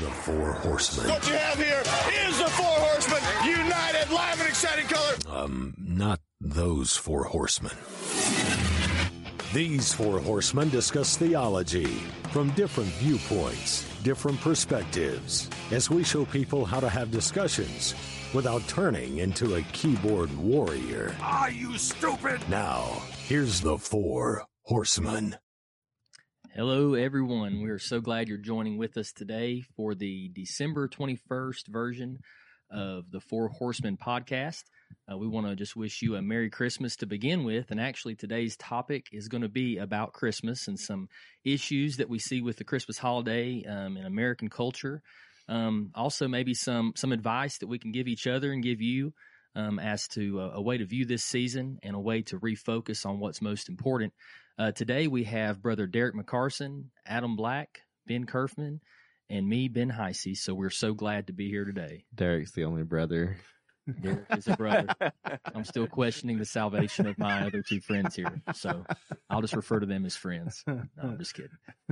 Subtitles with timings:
[0.00, 1.10] The Four Horsemen.
[1.10, 1.82] What you have here
[2.26, 5.14] is the Four Horsemen, united, live, and exciting color.
[5.28, 7.72] Um, not those four horsemen.
[9.52, 12.00] These four horsemen discuss theology
[12.32, 17.94] from different viewpoints, different perspectives, as we show people how to have discussions
[18.32, 21.14] without turning into a keyboard warrior.
[21.20, 22.40] Are you stupid?
[22.48, 25.36] Now, here's the four horsemen.
[26.54, 27.62] Hello, everyone.
[27.62, 32.18] We are so glad you're joining with us today for the December 21st version
[32.70, 34.64] of the Four Horsemen podcast.
[35.10, 37.70] Uh, we want to just wish you a Merry Christmas to begin with.
[37.70, 41.08] And actually, today's topic is going to be about Christmas and some
[41.42, 45.00] issues that we see with the Christmas holiday um, in American culture.
[45.48, 49.14] Um, also, maybe some some advice that we can give each other and give you
[49.54, 53.06] um, as to a, a way to view this season and a way to refocus
[53.06, 54.12] on what's most important.
[54.58, 58.80] Uh, today we have Brother Derek McCarson, Adam Black, Ben Kerfman,
[59.30, 60.36] and me, Ben Heisey.
[60.36, 62.04] So we're so glad to be here today.
[62.14, 63.36] Derek's the only brother.
[64.00, 64.86] Derek is a brother.
[65.52, 68.40] I'm still questioning the salvation of my other two friends here.
[68.54, 68.84] So
[69.28, 70.62] I'll just refer to them as friends.
[70.68, 71.50] No, I'm just kidding.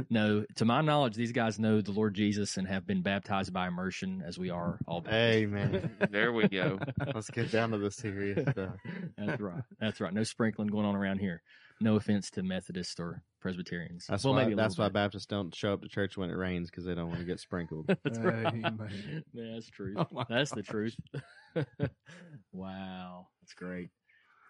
[0.08, 3.66] No, to my knowledge, these guys know the Lord Jesus and have been baptized by
[3.66, 5.14] immersion as we are all baptized.
[5.34, 6.78] Hey man, There we go.
[7.12, 8.74] let's get down to the serious stuff.
[9.18, 9.62] That's right.
[9.80, 10.12] That's right.
[10.14, 11.42] No sprinkling going on around here.
[11.80, 14.04] No offense to Methodists or Presbyterians.
[14.06, 14.44] That's well, why.
[14.44, 14.94] maybe That's why bit.
[14.94, 17.40] Baptists don't show up to church when it rains because they don't want to get
[17.40, 17.86] sprinkled.
[18.04, 18.46] That's right.
[18.46, 19.24] Amen.
[19.32, 19.94] Yeah, that's true.
[19.96, 20.96] Oh my that's the truth.
[22.52, 23.90] wow, that's great.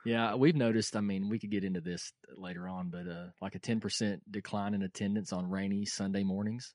[0.04, 0.96] Yeah, we've noticed.
[0.96, 4.22] I mean, we could get into this later on, but uh, like a ten percent
[4.30, 6.74] decline in attendance on rainy Sunday mornings.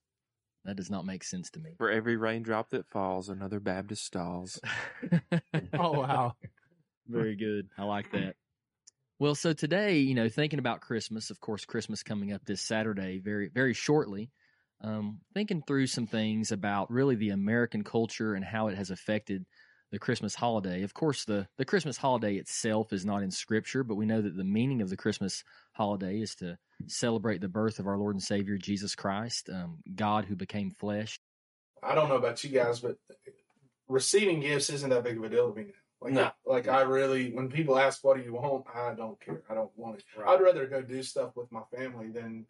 [0.66, 1.72] That does not make sense to me.
[1.78, 4.59] For every raindrop that falls, another Baptist stalls.
[5.73, 6.33] Oh wow.
[7.08, 7.70] Very good.
[7.78, 8.36] I like that.
[9.17, 13.19] Well, so today, you know, thinking about Christmas, of course, Christmas coming up this Saturday,
[13.19, 14.30] very, very shortly.
[14.81, 19.45] Um, thinking through some things about really the American culture and how it has affected
[19.91, 20.83] the Christmas holiday.
[20.83, 24.36] Of course, the the Christmas holiday itself is not in Scripture, but we know that
[24.36, 28.23] the meaning of the Christmas holiday is to celebrate the birth of our Lord and
[28.23, 31.17] Savior Jesus Christ, um, God who became flesh.
[31.82, 32.97] I don't know about you guys, but
[33.87, 35.84] receiving gifts isn't that big of a deal to me now.
[36.02, 36.32] Like, No.
[36.45, 39.42] like I really, when people ask, "What do you want?" I don't care.
[39.50, 40.04] I don't want it.
[40.26, 42.45] I'd rather go do stuff with my family than,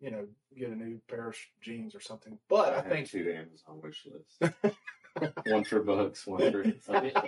[0.00, 0.26] you know,
[0.56, 2.38] get a new pair of jeans or something.
[2.48, 4.56] But I, have think two Amazon wish lists.
[5.46, 6.62] one for books, one for.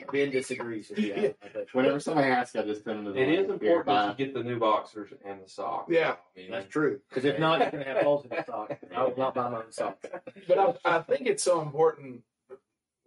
[0.13, 1.15] Ben disagrees with you.
[1.17, 1.29] Yeah.
[1.43, 1.67] I bet.
[1.73, 3.21] Whenever somebody asks, I just send them the.
[3.21, 5.91] It is important buy- that get the new boxers and the socks.
[5.93, 6.13] Yeah.
[6.37, 7.01] I mean, That's true.
[7.09, 8.79] Because if not, you're going to have holes in your sock.
[8.95, 10.07] I will not buy my own socks.
[10.49, 12.23] but I, I think it's so important.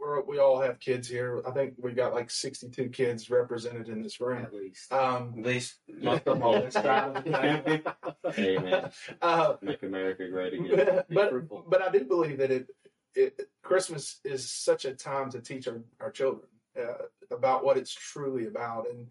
[0.07, 1.41] We're, we all have kids here.
[1.45, 4.41] I think we've got like 62 kids represented in this room.
[4.41, 4.91] At least.
[4.91, 8.89] Um, These Most of them are Hey man,
[9.21, 11.03] uh, make America great again.
[11.09, 11.65] but fruitful.
[11.67, 12.67] but I do believe that it,
[13.15, 16.47] it Christmas is such a time to teach our, our children
[16.79, 19.07] uh, about what it's truly about, and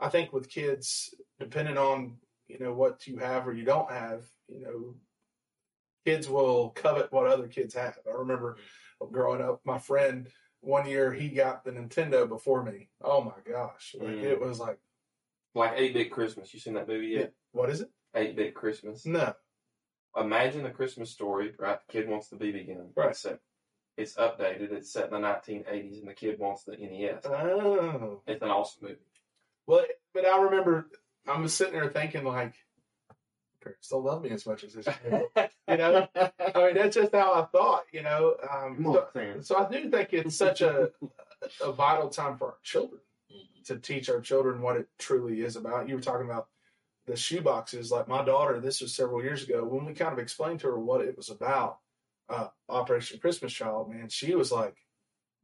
[0.00, 2.16] I think with kids, depending on
[2.48, 4.94] you know what you have or you don't have, you know,
[6.04, 7.98] kids will covet what other kids have.
[8.04, 8.56] I remember
[9.12, 10.28] growing up, my friend
[10.60, 12.88] one year he got the Nintendo before me.
[13.02, 14.24] Oh my gosh, like Mm.
[14.24, 14.78] it was like
[15.54, 16.52] like eight bit Christmas.
[16.54, 17.32] You seen that movie yet?
[17.52, 17.90] what is it?
[18.14, 19.04] Eight bit Christmas.
[19.06, 19.34] No,
[20.16, 21.78] Imagine a Christmas story, right?
[21.86, 22.90] The kid wants the BB gun.
[22.96, 23.14] Right.
[23.16, 23.40] Set-
[23.96, 24.72] it's updated.
[24.72, 27.24] It's set in the 1980s, and the kid wants the NES.
[27.26, 28.22] oh.
[28.26, 28.96] It's an awesome movie.
[29.66, 29.84] Well,
[30.14, 30.88] but I remember
[31.28, 32.54] I was sitting there thinking like,
[33.60, 34.86] parents don't love me as much as this.
[35.02, 37.84] kid." you know, I mean that's just how I thought.
[37.92, 40.90] You know, um, on, so, so I do think it's such a
[41.62, 43.00] a vital time for our children
[43.64, 45.88] to teach our children what it truly is about.
[45.88, 46.48] You were talking about
[47.06, 47.90] the shoe boxes.
[47.90, 50.78] Like my daughter, this was several years ago when we kind of explained to her
[50.78, 51.78] what it was about.
[52.28, 54.76] Uh, Operation Christmas Child, man, she was like,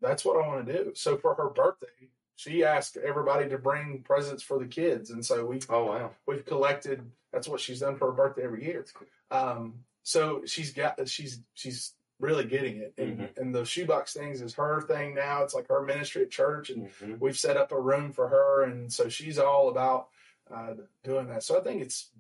[0.01, 4.03] "That's what I want to do." So for her birthday, she asked everybody to bring
[4.03, 6.11] presents for the kids, and so we Oh wow.
[6.27, 7.03] we've collected.
[7.33, 8.85] That's what she's done for her birthday every year.
[9.31, 14.55] Um, so she's got she's she's really getting it, and, and the shoebox things is
[14.55, 15.43] her thing now.
[15.43, 17.19] It's like her ministry at church, and Mhm.
[17.21, 20.09] we've set up a room for her, and so she's all about
[20.51, 20.75] uh,
[21.05, 21.43] doing that.
[21.43, 22.11] So I think it's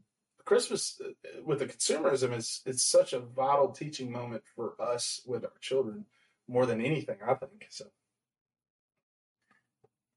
[0.45, 5.45] Christmas uh, with the consumerism is it's such a vital teaching moment for us with
[5.45, 6.05] our children
[6.49, 7.17] more than anything.
[7.27, 7.87] I think so.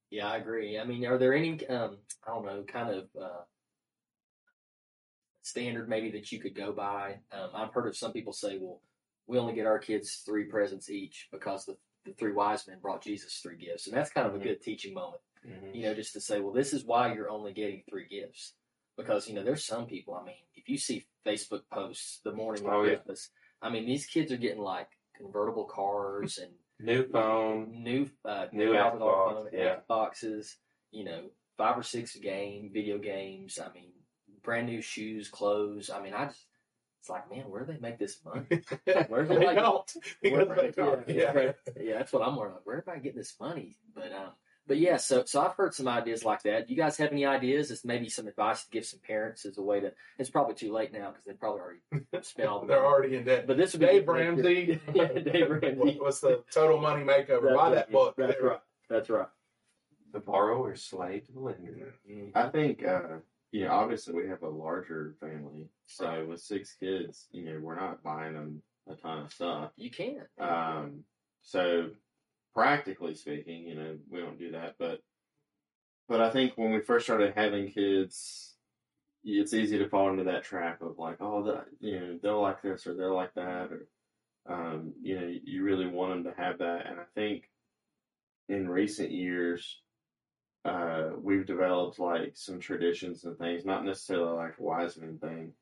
[0.09, 0.79] Yeah, I agree.
[0.79, 3.41] I mean, are there any, um, I don't know, kind of uh,
[5.44, 7.19] standard maybe that you could go by?
[7.31, 8.81] Um, I've heard of some people say, well,
[9.27, 13.03] we only get our kids three presents each because the, the three wise men brought
[13.03, 13.85] Jesus three gifts.
[13.88, 14.44] And that's kind of a Mhm.
[14.44, 15.75] good teaching moment, Mhm.
[15.75, 18.55] you know, just to say, well, this is why you're only getting three gifts.
[18.97, 22.65] Because, you know, there's some people, I mean, if you see Facebook posts the morning
[22.65, 22.95] of Oh, yeah.
[22.95, 23.29] Christmas,
[23.62, 27.83] I mean, these kids are getting like convertible cars and New phone.
[27.83, 29.75] new uh, New $1,000 Xbox, phone, yeah.
[29.89, 30.55] Xboxes,
[30.91, 31.23] you know,
[31.57, 33.59] five or six game video games.
[33.63, 33.91] I mean,
[34.43, 35.89] brand new shoes, clothes.
[35.89, 36.45] I mean, I just
[37.01, 38.45] it's like, man, where do they make this money?
[39.07, 39.57] Where's they like?
[40.21, 41.51] Where- yeah, Yeah.
[41.79, 42.55] yeah, that's what I'm wondering.
[42.55, 43.77] Like, where am I getting this money?
[43.95, 44.31] But um,
[44.69, 46.68] but yeah, so so I've heard some ideas like that.
[46.68, 47.71] Do you guys have any ideas?
[47.71, 49.92] It's maybe some advice to give some parents as a way to.
[50.18, 52.88] It's probably too late now because they probably already spent all the They're money.
[52.88, 53.48] already in debt.
[53.48, 54.80] But this would be Dave good Ramsey.
[54.94, 55.98] yeah, Dave Ramsey.
[56.00, 57.42] What's the total money makeover?
[57.42, 57.75] That's Buy right.
[57.75, 58.16] that book.
[58.18, 58.60] That's right.
[58.89, 59.27] That's right.
[60.13, 61.94] The borrower is slave to the lender.
[62.36, 63.18] I think, uh,
[63.51, 67.75] you know, obviously we have a larger family, so with six kids, you know, we're
[67.75, 69.72] not buying them a ton of stuff.
[69.75, 70.22] You can.
[70.39, 71.04] Um,
[71.42, 71.89] so
[72.54, 75.01] practically speaking, you know, we don't do that, but
[76.07, 78.56] but I think when we first started having kids,
[79.24, 82.62] it's easy to fall into that trap of like, oh, that you know, they'll like
[82.62, 83.88] this or they're like that, or
[84.48, 87.50] um, you know, you really want them to have that, and I think
[88.48, 89.81] in recent years.
[90.66, 95.54] Uh, we've developed like some traditions and things, not necessarily like a Wiseman thing.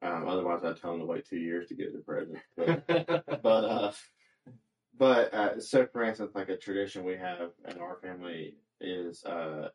[0.00, 2.38] Um, otherwise, I'd tell them to wait two years to get their present.
[2.56, 3.92] But but uh
[4.98, 9.68] but uh so for instance like a tradition we have in our family is uh,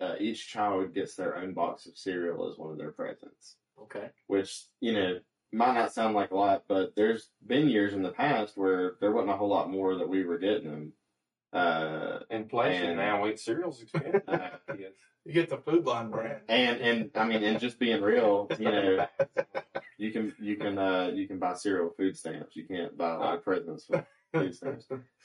[0.00, 4.08] uh each child gets their own box of cereal as one of their presents okay.
[4.26, 5.18] which you know
[5.52, 9.12] might not sound like a lot but there's been years in the past where there
[9.12, 10.92] wasn't a whole lot more that we were getting them
[11.52, 13.22] uh Inflation And- now.
[13.24, 14.22] Wait, cereal's expensive.
[14.28, 14.92] uh, Yes.
[15.26, 16.40] You get the Food Lion brand.
[16.48, 19.06] and and i mean and just being real you know
[19.98, 23.44] you can you can uh you can buy cereal food stamps you can't buy like
[23.44, 24.08] presents with food stamps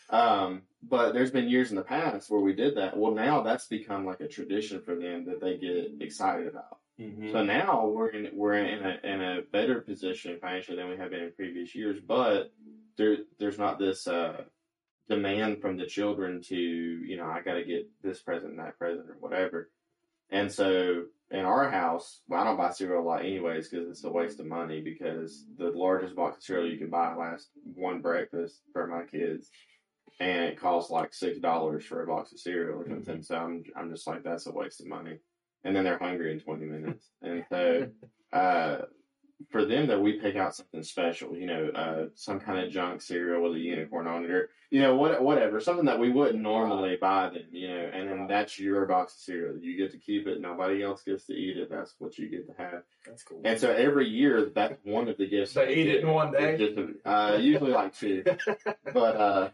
[0.10, 2.96] Um, but there's been years in the past where we did that.
[2.98, 6.80] Well, now that's become like a tradition for them that they get excited about.
[7.00, 7.32] Mhm.
[7.32, 11.10] So now we're in we're in a in a better position financially than we have
[11.12, 12.00] been in previous years.
[12.00, 12.54] But
[12.98, 14.46] there there's not this uh,
[15.10, 18.78] demand from the children to you know I got to get this present and that
[18.78, 19.72] present or whatever.
[20.32, 24.04] And so in our house, well, I don't buy cereal a lot anyways because it's
[24.04, 28.02] a waste of money because the largest box of cereal you can buy lasts one
[28.02, 29.50] breakfast for my kids.
[30.20, 33.22] And it costs like six dollars for a box of cereal or something.
[33.22, 35.18] So I'm I'm just like that's a waste of money.
[35.64, 37.10] And then they're hungry in twenty minutes.
[37.22, 37.88] And so
[38.34, 38.78] uh
[39.50, 43.02] for them that we pick out something special, you know, uh, some kind of junk
[43.02, 46.42] cereal with a unicorn on it, or you know, what, whatever, something that we wouldn't
[46.42, 49.58] normally buy them, you know, and then that's your box of cereal.
[49.58, 50.42] You get to keep it.
[50.42, 51.70] Nobody else gets to eat it.
[51.70, 52.84] That's what you get to have.
[53.06, 53.42] That's cool.
[53.44, 55.54] And so every year, that's one of the gifts.
[55.54, 56.58] They they eat it in one day.
[56.58, 58.24] Just uh, usually like two,
[58.94, 59.50] but uh,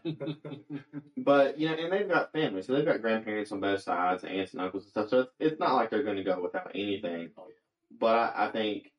[1.16, 4.52] but you know, and they've got family, so they've got grandparents on both sides, aunts
[4.52, 5.08] and uncles and stuff.
[5.08, 7.30] So it's, it's not like they're going to go without anything.
[7.36, 7.48] Oh.
[7.98, 8.92] But I, I think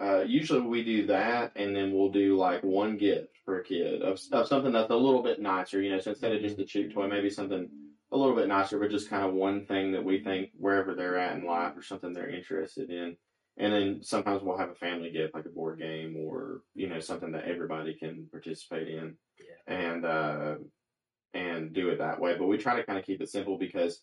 [0.00, 4.02] uh, usually we do that, and then we'll do like one gift for a kid
[4.02, 5.80] of, of something that's a little bit nicer.
[5.80, 7.68] You know, so instead of just a cheap toy, maybe something
[8.12, 11.16] a little bit nicer, but just kind of one thing that we think wherever they're
[11.18, 13.16] at in life or something they're interested in.
[13.56, 16.98] And then sometimes we'll have a family gift, like a board game or you know
[17.00, 19.74] something that everybody can participate in, Yeah.
[19.76, 20.54] and uh,
[21.34, 22.34] and do it that way.
[22.36, 24.02] But we try to kind of keep it simple because,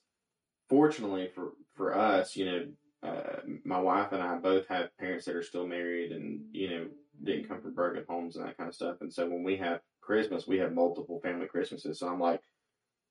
[0.70, 2.66] fortunately for for us, you know,
[3.04, 6.86] uh, my wife and I both have parents that are still married and you know
[7.24, 8.98] didn't come from broken homes and that kind of stuff.
[9.02, 12.00] And so when we have Christmas, we have multiple family Christmases.
[12.00, 12.42] So I'm like,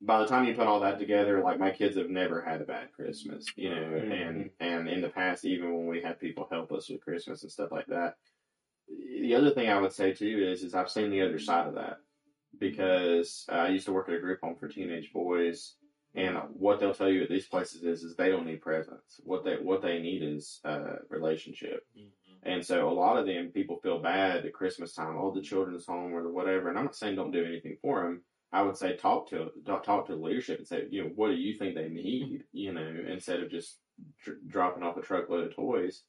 [0.00, 2.64] by the time you put all that together, like my kids have never had a
[2.64, 6.72] bad Christmas, you know, and and in the past, even when we had people help
[6.72, 8.14] us with Christmas and stuff like that.
[8.88, 11.74] The other thing I would say too is is I've seen the other side of
[11.74, 11.98] that
[12.58, 15.74] because uh, I used to work at a group home for teenage boys,
[16.14, 19.20] and what they'll tell you at these places is is they don't need presents.
[19.22, 21.86] What they what they need is uh, relationship.
[22.42, 25.16] And so a lot of them people feel bad at Christmas time.
[25.18, 26.68] Oh, the children's home or whatever.
[26.68, 28.22] And I'm not saying don't do anything for them.
[28.52, 31.34] I would say talk to talk, to the leadership and say, you know, what do
[31.34, 32.44] you think they need?
[32.52, 33.78] You know, instead of just
[34.24, 36.02] dr- dropping off a truckload of toys.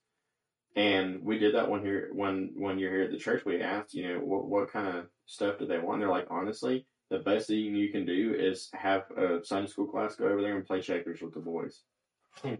[0.75, 3.43] And we did that one here when when you're here at the church.
[3.45, 5.95] We asked, you know, what what kind of stuff do they want?
[5.95, 9.85] And they're like, honestly, the best thing you can do is have a Sunday school
[9.85, 11.81] class go over there and play checkers with the boys.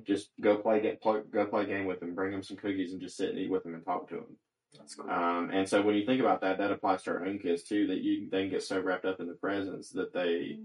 [0.03, 2.91] Just go play get play, go play a game with them, bring them some cookies,
[2.91, 4.38] and just sit and eat with them and talk to them.
[4.77, 5.10] That's cool.
[5.10, 7.88] Um, and so when you think about that, that applies to our own kids too.
[7.88, 10.60] That you they can get so wrapped up in the presents that they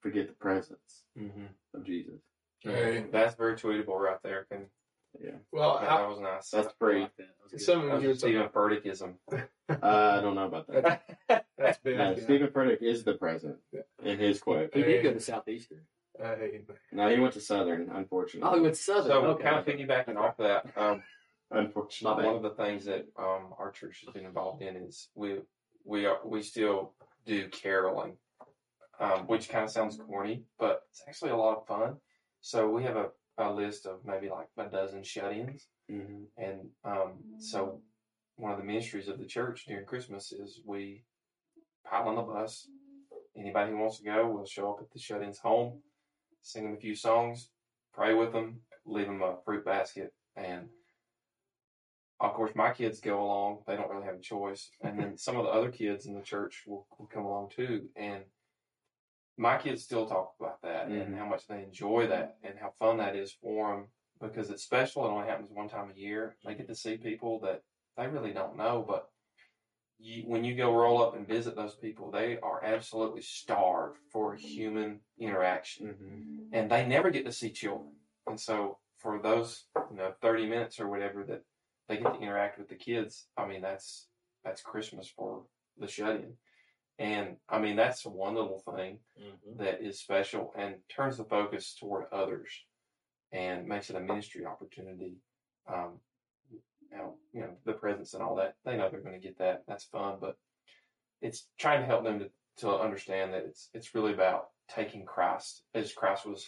[0.00, 1.46] forget the presence Mm-hmm.
[1.74, 2.20] of Jesus.
[2.60, 3.04] Hey.
[3.12, 4.46] That's very tweetable right there.
[4.50, 4.66] Can,
[5.52, 6.50] Well, that I, was nice.
[6.50, 7.00] That's I free.
[7.02, 7.26] like that.
[7.26, 7.60] That was good.
[7.60, 9.14] some of you Steven Furtickism.
[9.70, 11.02] Uh, I don't know about that.
[11.58, 11.98] that's big.
[11.98, 12.24] No, yeah.
[12.24, 13.56] Steven Furtick is the present
[14.02, 14.70] in his quote.
[14.72, 15.82] He did go to Southeastern.
[16.18, 18.48] Hey, No, he went to Southern, unfortunately.
[18.50, 19.08] Oh, he went to Southern.
[19.08, 19.42] So, okay.
[19.44, 21.02] kind of piggybacking off that, um,
[21.50, 22.24] unfortunately.
[22.24, 25.36] one of the things that um, our church has been involved in is we
[25.84, 26.94] we are we still
[27.26, 28.16] do caroling,
[28.98, 31.96] um, which kind of sounds corny, but it's actually a lot of fun.
[32.40, 36.24] So we have a, a list of maybe like a dozen shut-ins, Mm-hmm.
[36.36, 37.80] and um, so
[38.36, 41.02] one of the ministries of the church during Christmas is we
[41.90, 42.68] pile on the bus.
[43.34, 45.80] Anybody who wants to go will show up at the shut-ins home,
[46.42, 47.48] sing them a few songs,
[47.94, 50.68] pray with them, leave them a fruit basket, and
[52.20, 53.60] of course my kids go along.
[53.66, 56.20] They don't really have a choice, and then some of the other kids in the
[56.20, 57.88] church will, will come along too.
[57.96, 58.24] And
[59.38, 61.18] my kids still talk about that and Mhm.
[61.18, 65.04] how much they enjoy that and how fun that is for them because it's special.
[65.06, 66.36] It only happens one time a year.
[66.44, 67.62] They get to see people that
[67.96, 69.10] they really don't know, but
[70.00, 74.34] you, when you go roll up and visit those people, they are absolutely starved for
[74.34, 76.54] human interaction, Mm-hmm.
[76.54, 77.94] and they never get to see children.
[78.26, 81.44] And so, for those you know thirty minutes or whatever that
[81.88, 84.08] they get to interact with the kids, I mean that's
[84.44, 86.36] that's Christmas for the shut-in.
[86.98, 89.62] And I mean that's one little thing Mm-hmm.
[89.62, 92.48] that is special and turns the focus toward others
[93.32, 95.16] and makes it a ministry opportunity.
[95.68, 95.98] Um,
[96.90, 98.54] you know, you know, the presents and all that.
[98.64, 99.64] They know they're going to get that.
[99.66, 100.36] That's fun, but
[101.20, 105.62] it's trying to help them to, to understand that it's it's really about taking Christ
[105.74, 106.46] as Christ was.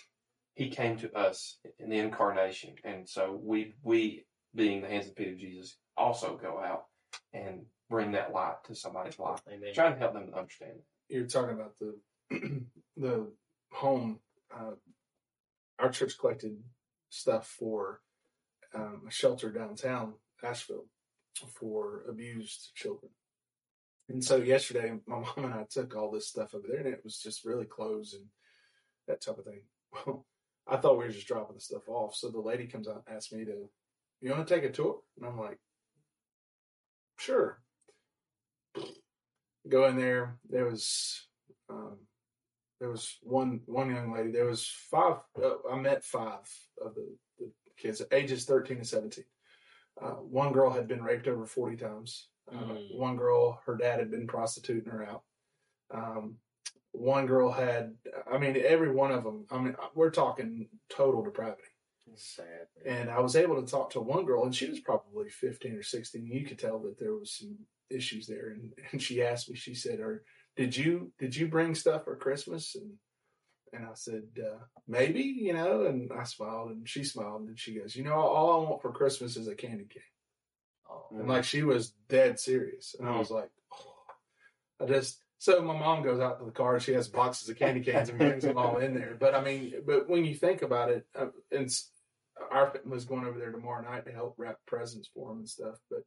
[0.55, 5.17] He came to us in the incarnation, and so we we being the hands and
[5.17, 6.85] feet of Jesus also go out
[7.35, 9.43] and bring that light to somebody's life.
[9.49, 9.75] Amen.
[9.75, 10.79] Try to help them to understand.
[11.09, 11.99] You're talking about the
[12.97, 13.27] the
[13.73, 14.21] home.
[14.55, 14.73] Uh,
[15.79, 16.57] our church collected
[17.11, 18.01] stuff for
[18.75, 20.87] um, a shelter downtown Asheville
[21.59, 23.11] for abused children.
[24.09, 27.03] And so yesterday, my mom and I took all this stuff over there, and it
[27.05, 28.27] was just really clothes and
[29.07, 29.63] that type of thing.
[30.07, 30.25] Well,
[30.69, 32.15] I thought we were just dropping the stuff off.
[32.15, 33.69] So the lady comes out and asks me to,
[34.21, 35.01] you want to take a tour?
[35.17, 35.59] And I'm like,
[37.19, 37.61] sure.
[39.69, 40.37] Go in there.
[40.49, 41.27] There was,
[41.69, 41.99] um,
[42.81, 44.31] there was one one young lady.
[44.31, 45.17] There was five.
[45.41, 46.49] Uh, I met five
[46.85, 47.07] of the,
[47.39, 49.25] the kids, ages 13 to 17.
[50.01, 52.29] Uh, one girl had been raped over 40 times.
[52.51, 52.97] Uh, Mm.
[52.97, 55.23] One girl, her dad had been prostituting her out.
[55.93, 56.37] Um,
[56.93, 57.95] one girl had,
[58.33, 59.47] I mean, every one of them.
[59.51, 61.63] I mean, we're talking total depravity.
[62.13, 62.67] It's sad.
[62.85, 65.83] And I was able to talk to one girl, and she was probably 15 or
[65.83, 66.27] 16.
[66.27, 67.57] You could tell that there was some
[67.91, 68.51] issues there.
[68.51, 70.23] And, and she asked me, she said, "Or
[70.57, 72.93] did you did you bring stuff for Christmas?" And
[73.73, 77.75] and I said, uh, "Maybe, you know." And I smiled, and she smiled, and she
[77.75, 80.03] goes, "You know, all I want for Christmas is a candy cane."
[80.91, 84.85] Oh, And like she was dead serious, and I was like, oh.
[84.85, 85.23] I just.
[85.39, 86.79] So my mom goes out to the car.
[86.81, 89.17] She has boxes of candy canes and brings them all in there.
[89.19, 91.91] But I mean, but when you think about it, uh, it's
[92.51, 95.77] our was going over there tomorrow night to help wrap presents for them and stuff.
[95.91, 96.01] But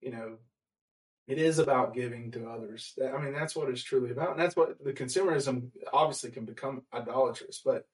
[0.00, 0.36] you know,
[1.26, 2.94] it is about giving to others.
[3.02, 6.82] I mean, that's what it's truly about, and that's what the consumerism obviously can become
[6.94, 7.60] idolatrous.
[7.64, 7.86] But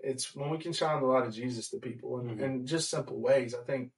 [0.00, 2.40] it's when we can shine the light of Jesus to people in, Mhm.
[2.42, 3.54] in just simple ways.
[3.54, 3.92] I think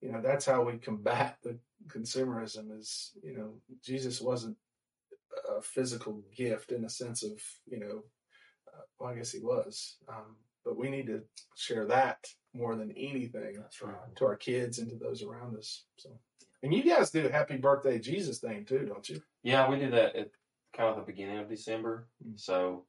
[0.00, 2.78] you know that's how we combat the consumerism.
[2.78, 4.56] Is you know Jesus wasn't
[5.48, 8.04] a physical gift in the sense of you know,
[8.72, 11.22] uh, well, I guess he was, um, but we need to
[11.56, 13.94] share that more than anything that's right.
[14.16, 15.84] to our kids and to those around us.
[15.96, 16.18] So,
[16.62, 19.22] and you guys do a happy birthday Jesus thing too, don't you?
[19.42, 20.30] Yeah, we do that at
[20.76, 22.06] kind of the beginning of December.
[22.26, 22.38] Mm.
[22.38, 22.84] So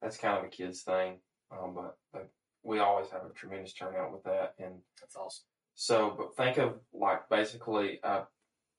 [0.00, 1.18] that's kind of a kids thing.
[1.50, 2.28] Um, but, but
[2.62, 4.54] we always have a tremendous turnout with that.
[4.58, 5.44] And That's awesome.
[5.74, 8.22] so, but think of like basically a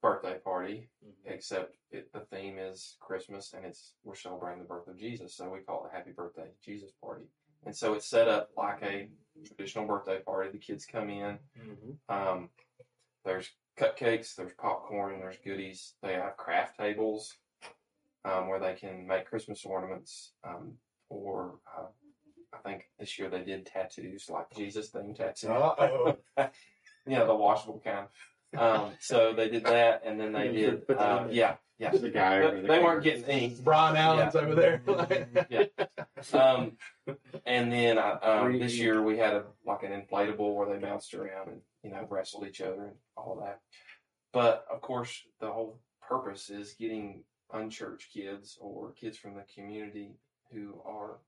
[0.01, 1.13] birthday party, Mhm.
[1.33, 5.33] except it, the theme is Christmas and it's we're celebrating the birth of Jesus.
[5.35, 7.25] So we call it a Happy Birthday Jesus Party.
[7.65, 9.09] And so it's set up like a
[9.45, 10.49] traditional birthday party.
[10.51, 11.39] The kids come in.
[11.59, 12.13] Mm-hmm.
[12.15, 12.49] Um,
[13.25, 15.93] there's cupcakes, there's popcorn, there's goodies.
[16.01, 17.33] They have craft tables
[18.25, 20.33] um, where they can make Christmas ornaments.
[20.43, 20.73] Um,
[21.09, 21.85] or uh,
[22.53, 25.49] I think this year they did tattoos, like Jesus themed tattoos.
[25.49, 26.17] Uh-oh.
[27.07, 28.07] you know, the washable kind.
[28.57, 31.91] Um, so they did that, and then they You did, uh, in yeah, yeah.
[31.91, 33.63] The guy over They, the they weren't getting ink.
[33.63, 34.81] Brian Allen's over there.
[35.49, 35.65] Yeah.
[36.33, 36.77] Um,
[37.45, 41.13] and then uh, um, this year we had a like an inflatable where they bounced
[41.13, 42.95] around and you know wrestled each other and
[43.27, 43.59] all that.
[44.33, 50.11] But of course, the whole purpose is getting unchurched kids or kids from the community
[50.51, 51.19] who are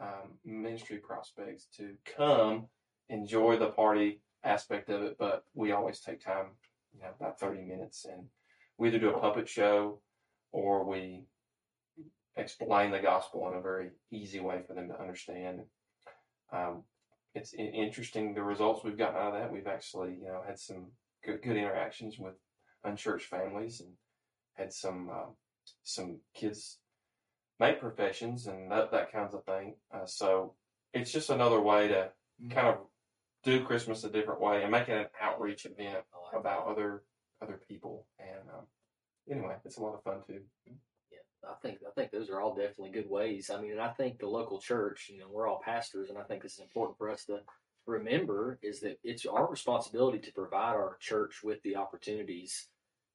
[0.00, 2.66] um, ministry prospects to come
[3.08, 5.16] enjoy the party aspect of it.
[5.18, 6.46] But we always take time,
[6.92, 8.26] you know, about thirty minutes, and
[8.78, 10.00] we either do a puppet show
[10.52, 11.24] or we
[12.36, 15.60] explain the gospel in a very easy way for them to understand.
[16.52, 16.82] Um,
[17.34, 19.52] it's interesting the results we've gotten out of that.
[19.52, 20.86] We've actually, you know, had some
[21.24, 22.34] good, good interactions with
[22.84, 23.90] unchurched families and
[24.54, 25.30] had some uh,
[25.82, 26.78] some kids
[27.60, 29.74] make professions and that that kinds of thing.
[29.92, 30.54] Uh, so
[30.92, 32.10] it's just another way to
[32.50, 32.78] kind of
[33.42, 37.02] do Christmas a different way and make it an outreach event like about other
[37.42, 38.06] other people.
[38.18, 38.66] And um,
[39.30, 40.40] anyway, it's a lot of fun too.
[41.48, 43.50] I think I think those are all definitely good ways.
[43.50, 46.22] I mean, and I think the local church, you know, we're all pastors, and I
[46.22, 47.40] think this is important for us to
[47.86, 52.68] remember is that it's our responsibility to provide our church with the opportunities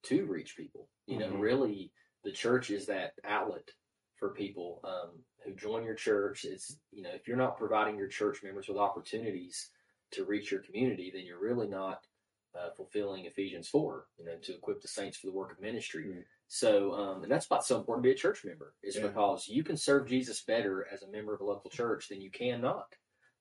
[0.04, 0.88] to reach people.
[1.06, 1.40] You know, Mhm.
[1.40, 3.70] really, the church is that outlet
[4.16, 6.44] for people um, who join your church.
[6.44, 9.70] It's you know, if you're not providing your church members with opportunities
[10.12, 12.06] to reach your community, then you're really not
[12.54, 14.08] uh, fulfilling Ephesians four.
[14.18, 16.04] You know, to equip the saints for the work of ministry.
[16.06, 16.24] Mm.
[16.48, 19.06] So, um, and that's why it's so important to be a church member, is Yeah.
[19.06, 22.30] because you can serve Jesus better as a member of a local church than you
[22.30, 22.96] can not,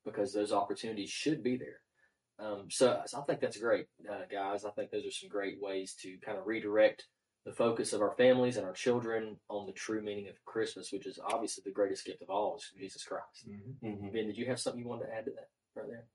[0.06, 1.82] because those opportunities should be there.
[2.40, 4.64] Um, so, so I think that's great, uh, guys.
[4.64, 7.06] I think those are some great ways to kind of redirect
[7.46, 11.06] the focus of our families and our children on the true meaning of Christmas, which
[11.06, 13.50] is obviously the greatest gift of all, is Jesus Christ.
[13.84, 14.10] Mm-hmm.
[14.14, 16.06] Ben, did you have something you wanted to add to that right there?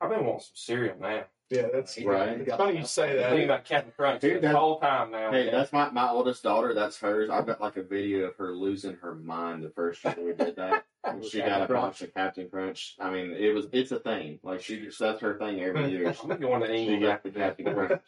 [0.00, 1.24] I've been wanting some cereal now.
[1.50, 2.40] Yeah, that's Right.
[2.40, 3.28] It's funny you say I'm that.
[3.30, 5.30] thinking about Captain Crunch Dude, this that- whole time now.
[5.30, 6.72] Hey, that's my, my oldest daughter.
[6.74, 7.28] That's hers.
[7.30, 10.56] I've got like a video of her losing her mind the first year we did
[10.56, 10.84] that.
[11.30, 12.96] she got a box of Captain Crunch.
[12.98, 14.38] I mean, it was it's a thing.
[14.42, 16.14] Like she just that's her thing every year.
[16.22, 17.56] I'm going to She England got after the that.
[17.58, 18.02] Captain Crunch.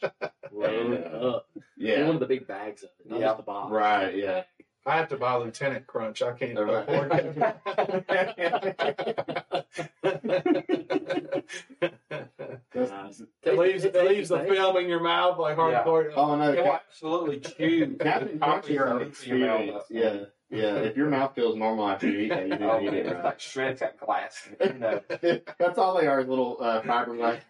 [0.53, 1.09] Load Yeah.
[1.19, 1.47] Uh, up.
[1.77, 2.07] Yeah.
[2.07, 3.27] One of the big bags of it, not Yeah.
[3.27, 3.71] just the box.
[3.71, 4.17] Right.
[4.17, 4.45] Yeah.
[4.87, 6.23] I have to buy Lieutenant Crunch.
[6.23, 6.89] I can't Right.
[6.89, 7.11] afford
[12.73, 15.83] That's- it leaves it leaves the film in your mouth like Yeah.
[15.85, 16.13] hardcore.
[16.17, 19.85] oh no, You'll Cap- absolutely chew Captain Crunch is an into experience.
[19.91, 20.17] Yeah.
[20.51, 20.77] Yeah.
[20.77, 23.15] If your mouth feels normal after you eat that, you Oh, didn't eat it's it
[23.15, 23.25] right.
[23.25, 24.49] like shreds that glass.
[24.61, 25.01] You know.
[25.59, 27.43] That's all they are, little uh, fiber like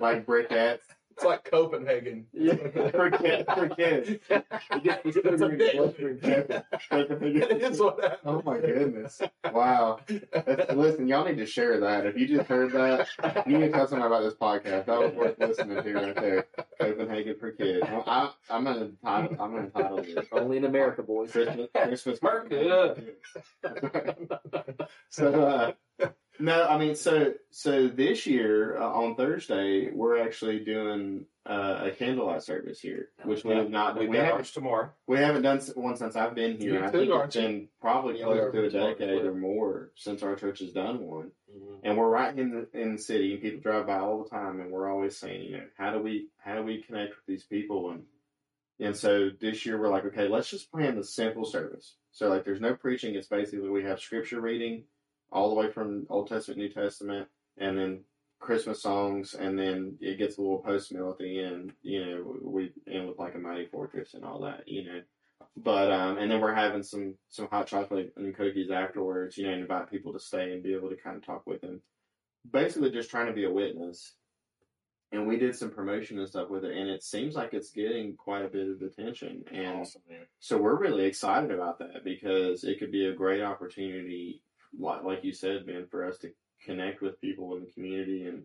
[0.00, 0.82] like briquettes.
[1.16, 2.26] It's like Copenhagen.
[2.32, 2.56] Yeah,
[2.90, 3.44] for kids.
[3.54, 4.18] For kids.
[4.28, 5.74] it's a bit-
[6.90, 8.20] it is what happens.
[8.24, 9.22] Oh my goodness!
[9.52, 10.00] Wow.
[10.32, 12.06] That's, listen, y'all need to share that.
[12.06, 13.06] If you just heard that,
[13.46, 14.86] you need to tell somebody about this podcast.
[14.86, 16.46] That was worth listening to right there.
[16.80, 17.86] Copenhagen for kids.
[17.88, 19.36] Well, I, I'm gonna title.
[19.40, 21.30] I'm gonna title this Only in America, boys.
[21.30, 21.68] Christmas.
[21.74, 22.18] Christmas.
[22.22, 22.96] America.
[25.10, 31.26] so uh, no, I mean, so so this year uh, on Thursday we're actually doing
[31.46, 33.98] uh, a candlelight service here, which we have not.
[33.98, 34.90] We've We haven't ours tomorrow.
[35.06, 36.74] we haven't done one since I've been here.
[36.74, 37.42] You I too, think aren't it's you?
[37.42, 41.30] been probably Yeah, close to a decade or more since our church has done one.
[41.54, 41.80] Mhm.
[41.84, 44.60] And we're right in the in the city, and people drive by all the time,
[44.60, 47.44] and we're always saying, you know, how do we how do we connect with these
[47.44, 47.90] people?
[47.90, 48.04] And
[48.80, 51.94] and so this year we're like, okay, let's just plan the simple service.
[52.10, 53.14] So like, there's no preaching.
[53.14, 54.84] It's basically we have scripture reading
[55.34, 58.00] all the way from Old Testament, New Testament, and then
[58.38, 61.72] Christmas songs, and then it gets a little post meal at the end.
[61.82, 64.68] You know, we end with like a mighty fortress and all that.
[64.68, 65.00] You know.
[65.56, 69.52] But um, and then we're having some some hot chocolate and cookies afterwards, you know,
[69.52, 71.80] and invite people to stay and be able to kind of talk with them.
[72.50, 74.14] Basically, just trying to be a witness.
[75.12, 78.16] And we did some promotion and stuff with it, and it seems like it's getting
[78.16, 79.44] quite a bit of attention.
[79.52, 80.02] And Awesome,
[80.40, 84.42] so we're really excited about that because it could be a great opportunity,
[84.78, 86.30] like, like you said, man, for us to
[86.64, 88.44] connect with people in the community and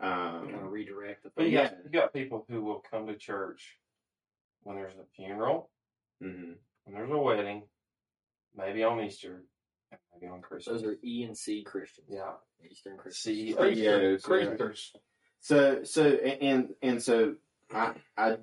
[0.00, 1.68] Kind of um, redirect the But Yeah.
[1.68, 3.78] got, you got people who will come to church
[4.62, 5.70] when there's a funeral,
[6.20, 6.56] mhm.
[6.84, 7.68] when there's a wedding,
[8.56, 9.44] maybe on Easter,
[10.12, 10.82] maybe on Christmas.
[10.82, 12.08] Those are E and C Christians.
[12.10, 12.32] yeah.
[12.68, 13.36] Eastern Christians.
[13.38, 14.26] See, Oh, yeah, those, yeah.
[14.26, 14.92] Creatures.
[15.40, 17.36] So so and and so
[17.72, 18.38] I I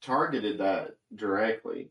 [0.00, 1.90] targeted that directly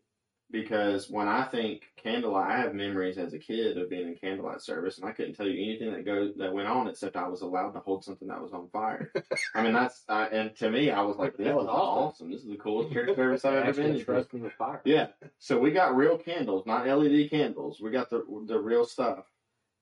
[0.52, 4.62] because when I think candlelight, I have memories as a kid of being in candlelight
[4.62, 7.42] service, and I couldn't tell you anything that go that went on except I was
[7.42, 9.12] allowed to hold something that was on fire.
[9.56, 12.32] I mean that's uh, and to me I was like, this is awesome.
[12.32, 14.06] This is the coolest church service I've ever been Actually to.
[14.06, 14.82] trust me with fire.
[14.86, 15.08] Yeah.
[15.40, 17.80] So we got real candles, not LED candles.
[17.82, 19.26] We got the the real stuff,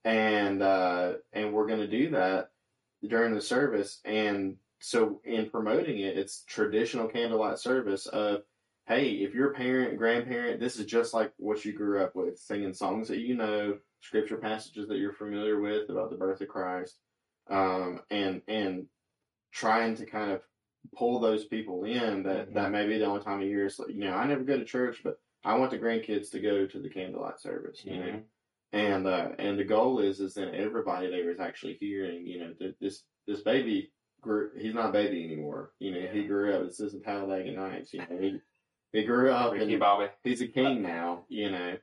[0.05, 2.51] and uh, and we're gonna do that
[3.07, 3.99] during the service.
[4.05, 8.41] And so in promoting it, it's traditional candlelight service of,
[8.87, 12.37] hey, if you're a parent, grandparent, this is just like what you grew up with,
[12.37, 16.47] singing songs that you know, scripture passages that you're familiar with about the birth of
[16.47, 16.97] Christ,
[17.49, 18.87] um, and and
[19.51, 20.41] trying to kind of
[20.95, 23.69] pull those people in that that may be the only time of year.
[23.69, 26.65] So, you know, I never go to church, but I want the grandkids to go
[26.65, 27.83] to the candlelight service.
[27.85, 28.23] You know, Mhm.
[28.73, 32.25] and uh, and the goal is is that everybody there is actually hearing.
[32.25, 33.91] You know, that this this baby
[34.21, 34.51] grew.
[34.57, 35.73] He's not a baby anymore.
[35.79, 36.65] You know, he grew up.
[36.65, 37.93] This isn't Talladega Nights.
[37.93, 38.39] You know, he
[38.93, 40.07] he grew up Ricky and Bobby.
[40.23, 41.23] he's a king now.
[41.29, 41.77] You know,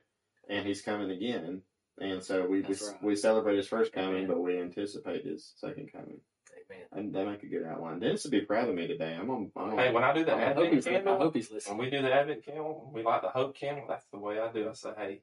[0.49, 1.61] and he's coming again.
[2.01, 3.03] And so we we, right.
[3.03, 4.27] we celebrate his first coming, Amen.
[4.27, 6.21] but we anticipate his second coming.
[6.69, 6.79] man.
[6.91, 7.99] And they make a good outline.
[7.99, 9.17] Dennis would be proud of me today.
[9.19, 9.51] I'm on.
[9.57, 11.77] I'm on Hey, when I do the I hope, Advent he's, I hope he's listening.
[11.77, 12.01] when listening.
[12.01, 13.85] we do the Advent candle, we light the hope candle.
[13.89, 14.69] That's the way I do.
[14.69, 15.21] I say, hey,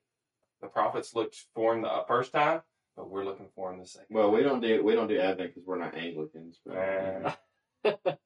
[0.61, 2.61] the prophets looked for him the first time,
[2.97, 4.09] but we're looking for him the second.
[4.15, 6.61] well, we don't do we don't do Advent because we're not Anglicans.
[6.67, 7.37] But,
[7.85, 7.93] Uh,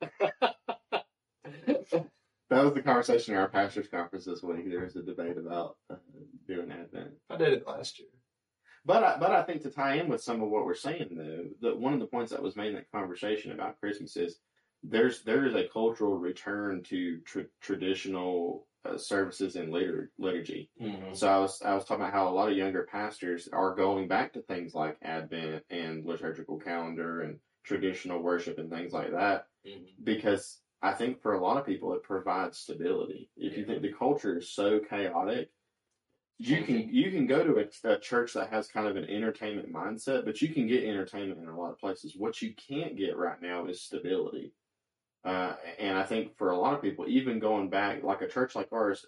[2.50, 4.68] that was the conversation in our pastors' conference this week.
[4.68, 5.96] There was a debate about uh,
[6.46, 7.12] doing Advent.
[7.30, 8.08] I did it last year.
[8.84, 11.44] But I, but I think to tie in with some of what we're saying though,
[11.68, 14.38] that one of the points that was made in that conversation about Christmas is
[14.82, 20.70] there's there is a cultural return to tr- traditional uh, services and litur- liturgy.
[20.80, 21.14] Mhm.
[21.14, 24.08] So I was I was talking about how a lot of younger pastors are going
[24.08, 29.44] back to things like Advent and liturgical calendar and traditional worship and things like that
[29.66, 29.84] Mhm.
[30.02, 33.28] because I think for a lot of people it provides stability.
[33.36, 35.50] If you think the culture is so chaotic,
[36.38, 39.72] you can you can go to a, a church that has kind of an entertainment
[39.72, 42.14] mindset, but you can get entertainment in a lot of places.
[42.16, 44.54] What you can't get right now is stability.
[45.22, 48.54] Uh, and I think for a lot of people, even going back, like a church
[48.54, 49.04] like ours,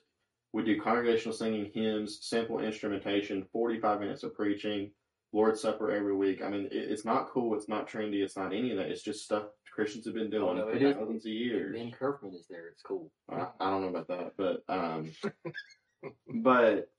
[0.52, 4.90] we do congregational singing, hymns, simple instrumentation, 45 minutes of preaching,
[5.32, 6.42] Lord's Supper every week.
[6.42, 8.90] I mean, it, it's not cool, it's not trendy, it's not any of that.
[8.90, 10.94] It's just stuff Christians have been doing Oh, no, for it is.
[10.94, 11.74] thousands of years.
[11.76, 12.68] Ben Kerfman is there.
[12.68, 13.10] It's cool.
[13.30, 15.10] I, I don't know about that, but um,
[16.42, 16.90] but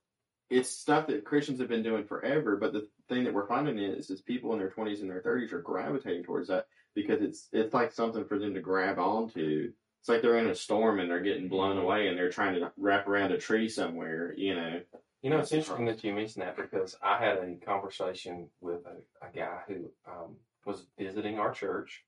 [0.49, 2.57] it's stuff that Christians have been doing forever.
[2.57, 5.53] But the thing that we're finding is, is people in their twenties and their thirties
[5.53, 9.71] are gravitating towards that because it's it's like something for them to grab onto.
[9.99, 12.71] It's like they're in a storm and they're getting blown away and they're trying to
[12.77, 14.33] wrap around a tree somewhere.
[14.35, 14.81] You know,
[15.21, 19.25] You know, it's interesting that you mentioned that because I had a conversation with a,
[19.25, 22.03] a guy who um, was visiting our church.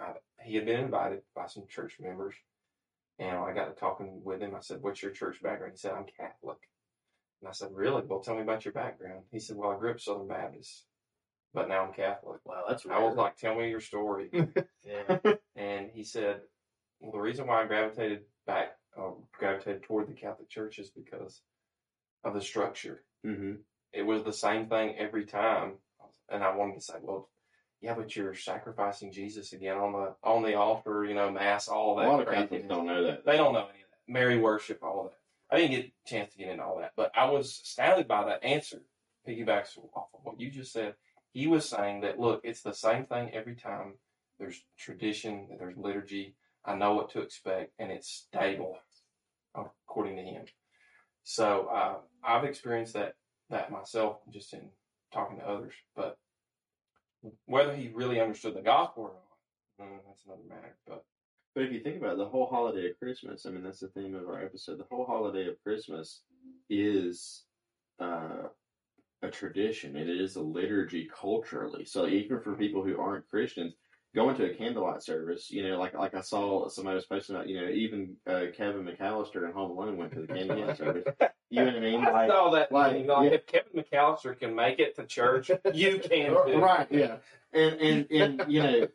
[0.00, 2.34] Uh, he had been invited by some church members,
[3.18, 4.54] and I got to talking with him.
[4.54, 6.58] I said, "What's your church background?" He said, "I'm Catholic."
[7.40, 8.02] And I said, "Really?
[8.06, 10.84] Well, tell me about your background." He said, "Well, I grew up Southern Baptist,
[11.52, 14.30] but now I'm Catholic." Wow, that's I was like, "Tell me your story."
[14.84, 15.18] yeah.
[15.56, 16.40] And he said,
[17.00, 21.42] well, the reason why I gravitated back, uh, gravitated toward the Catholic Church is because
[22.24, 23.04] of the structure.
[23.24, 23.54] hmm
[23.92, 25.74] It was the same thing every time.
[26.30, 27.30] And I wanted to say, well,
[27.80, 31.96] yeah, but you're sacrificing Jesus again on the on the altar, you know, mass, all
[31.96, 32.06] that.
[32.06, 32.32] a lot of.
[32.32, 33.24] Catholics don't know that.
[33.24, 34.12] They don't know any of that.
[34.12, 35.18] Mary worship, all of that.
[35.50, 38.24] I didn't get a chance to get into all that, but I was astounded by
[38.24, 38.82] that answer.
[39.26, 40.94] Piggybacks off of what you just said.
[41.32, 43.94] He was saying that look, it's the same thing every time.
[44.38, 46.34] There's tradition, there's liturgy.
[46.64, 48.78] I know what to expect, and it's stable,
[49.54, 50.44] according to him.
[51.22, 53.14] So uh, I've experienced that
[53.50, 54.68] that myself, just in
[55.12, 55.74] talking to others.
[55.96, 56.18] But
[57.46, 59.12] whether he really understood the gospel or
[59.78, 60.76] not, mm, that's another matter.
[60.86, 61.04] But
[61.54, 63.88] But if you think about it, the whole holiday of Christmas, I mean, that's the
[63.88, 64.78] theme of our episode.
[64.78, 66.22] The whole holiday of Christmas
[66.70, 67.44] is
[68.00, 68.48] uh,
[69.22, 69.96] a tradition.
[69.96, 71.84] It is a liturgy culturally.
[71.84, 73.74] So even for people who aren't Christians,
[74.14, 77.48] going to a candlelight service, you know, like like I saw somebody was posting about,
[77.48, 81.04] you know, even uh, Kevin McCallister in Home Alone went to the candlelight service.
[81.50, 82.04] You know what I mean?
[82.06, 82.72] I Like, saw that.
[82.72, 83.36] like, thing, like yeah.
[83.36, 86.58] if Kevin McCallister can make it to church, you can too.
[86.58, 87.16] right, yeah,
[87.52, 88.88] and and and you know.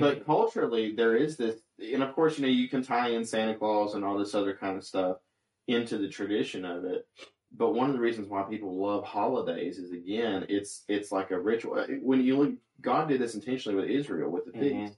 [0.00, 3.54] But culturally, there is this, and of course, you know, you can tie in Santa
[3.56, 5.18] Claus and all this other kind of stuff
[5.68, 7.06] into the tradition of it.
[7.52, 11.38] But one of the reasons why people love holidays is again, it's it's like a
[11.40, 11.78] ritual.
[11.78, 14.80] Uh, when you look, God did this intentionally with Israel with the mm-hmm.
[14.82, 14.96] feast, Mhm.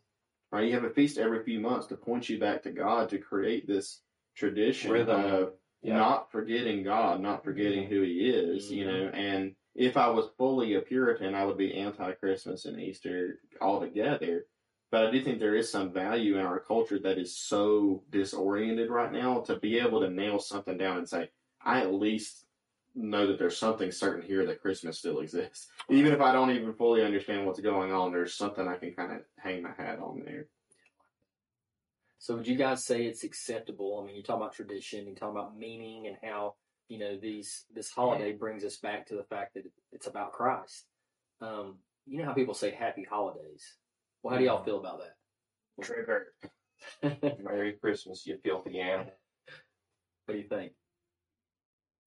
[0.53, 0.67] right?
[0.67, 3.67] You have a feast every few months to point you back to God to create
[3.67, 4.03] this
[4.35, 5.25] tradition Rhythm.
[5.25, 5.97] of Yeah.
[5.99, 7.93] not forgetting God, not forgetting mm-hmm.
[7.95, 8.97] who He is, you mm-hmm.
[8.97, 9.09] know.
[9.11, 14.47] And if I was fully a Puritan, I would be anti Christmas and Easter altogether.
[14.91, 18.91] But I do think there is some value in our culture that is so disoriented
[18.91, 21.31] right now to be able to nail something down and say,
[21.65, 22.45] I at least
[22.95, 25.69] know that there's something certain here that Christmas still exists.
[25.91, 29.13] Even if I don't even fully understand what's going on, there's something I can kind
[29.13, 30.47] of hang my hat on there.
[32.19, 34.01] So would you guys say it's acceptable?
[34.03, 36.55] I mean, you talk about tradition, you talk about meaning, and how
[36.89, 40.85] you know these this holiday brings us back to the fact that it's about Christ.
[41.41, 43.77] Um, you know how people say Happy Holidays.
[44.23, 45.85] Well, how do y'all feel about that?
[45.85, 46.35] Trigger.
[47.43, 49.13] Merry Christmas, you filthy animal.
[50.27, 50.73] what do you think?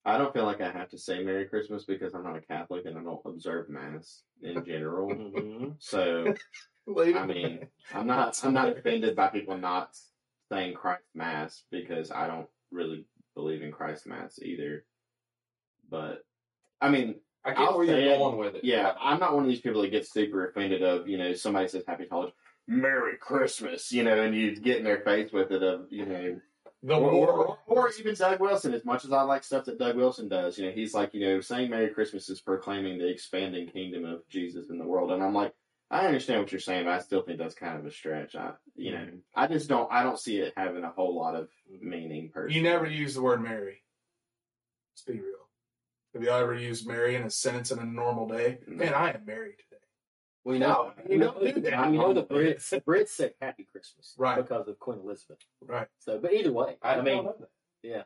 [0.03, 2.85] I don't feel like I have to say Merry Christmas because I'm not a Catholic
[2.85, 5.13] and I don't observe Mass in general.
[5.13, 6.33] hmm So
[6.87, 7.17] Lady.
[7.17, 9.95] I mean, I'm not I'm not offended by people not
[10.51, 14.83] saying Christ Mass because I don't really believe in Christ Mass either.
[15.89, 16.25] But
[16.81, 18.63] I mean, I get I'll where you're going with it.
[18.63, 21.67] yeah, I'm not one of these people that gets super offended of you know somebody
[21.67, 22.33] says Happy Holidays,
[22.67, 26.39] Merry Christmas, you know, and you get in their face with it of you know
[26.83, 29.95] the or, or, or even Doug Wilson, as much as I like stuff that Doug
[29.95, 33.67] Wilson does, you know, he's like, you know, saying Merry Christmas is proclaiming the expanding
[33.67, 35.11] kingdom of Jesus in the world.
[35.11, 35.53] And I'm like,
[35.91, 38.35] I understand what you're saying, but I still think that's kind of a stretch.
[38.35, 39.17] I, you know, mm-hmm.
[39.35, 39.91] I just don't.
[39.91, 41.49] I don't see it having a whole lot of
[41.81, 42.31] meaning.
[42.33, 43.83] Personally, You never use the word Mary.
[44.93, 45.35] Let's be real.
[46.13, 48.59] Have y'all ever used Mary in a sentence in a normal day?
[48.67, 48.85] No.
[48.85, 49.55] Man, I am married
[50.43, 50.53] today.
[50.53, 50.93] We No, know.
[51.09, 51.91] you don't do that.
[51.91, 52.69] You know the Brits.
[52.69, 54.37] The Brits say Happy Christmas, Right.
[54.37, 55.39] Because of Queen Elizabeth.
[55.61, 55.87] Right.
[55.99, 57.27] So, but either way, I, I, mean,
[57.83, 58.03] yeah,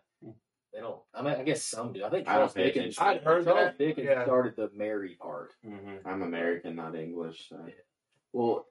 [0.74, 1.00] they don't.
[1.14, 2.04] I mean, I guess some do.
[2.04, 2.98] I think I don't Charles pay Dickens.
[3.00, 3.78] I'd heard Charles that.
[3.78, 4.24] Dickens Yeah.
[4.24, 5.54] started the Mary part.
[5.66, 6.08] Mm-hmm.
[6.08, 7.48] I'm American, not English.
[7.50, 7.58] So.
[8.34, 8.66] Well,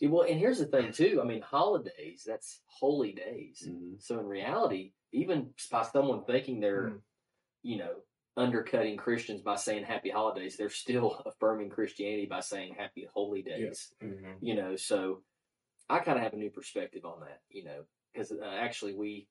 [0.00, 1.20] yeah, well, and here's the thing too.
[1.22, 2.24] I mean, holidays.
[2.26, 3.68] That's holy days.
[3.68, 4.02] Mhm.
[4.02, 7.00] So in reality, even by someone thinking they're, Mm.
[7.62, 7.94] you know,
[8.36, 13.92] undercutting Christians by saying happy holidays, they're still affirming Christianity by saying happy holy days.
[14.02, 14.32] Mm-hmm.
[14.40, 15.22] You know, so
[15.88, 17.40] I kind of have a new perspective on that.
[17.50, 19.28] You know, because uh, actually we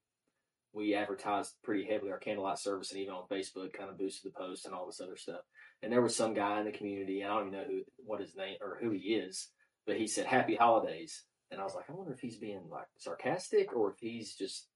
[0.74, 4.40] we advertised pretty heavily our candlelight service and even on Facebook, kind of boosted the
[4.40, 5.42] post and all this other stuff.
[5.84, 8.36] And there was some guy in the community, I don't even know who what his
[8.36, 9.50] name or who he is,
[9.86, 11.24] but he said happy holidays.
[11.50, 14.68] And I was like, I wonder if he's being like sarcastic or if he's just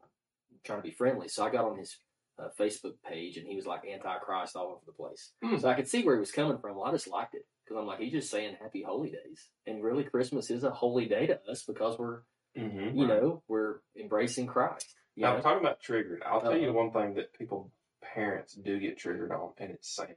[0.66, 1.30] trying to be friendly.
[1.30, 1.98] So I got on his
[2.39, 5.32] uh, Facebook page and he was like antichrist all over the place.
[5.43, 5.58] Hmm.
[5.58, 6.76] So I could see where he was coming from.
[6.76, 9.48] Well, I just liked it because I'm like, he's just saying happy holy days.
[9.65, 12.21] And really, Christmas is a holy day to us because we're,
[12.58, 12.98] Mm-hmm.
[12.98, 14.95] you know, we're embracing Christ.
[15.17, 15.36] You Now, know?
[15.38, 16.24] I'm talking about triggered.
[16.26, 16.78] I'll tell you Uh-huh.
[16.78, 17.69] one thing that people,
[18.02, 20.15] parents, do get triggered on, and it's Santa.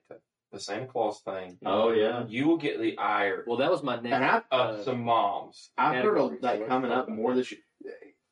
[0.53, 1.59] The Santa Claus thing.
[1.67, 4.15] Oh yeah, You will get the ire Well, that was my next.
[4.15, 5.71] and I, of uh, some moms.
[5.77, 7.61] I've heard of so that coming up more this year.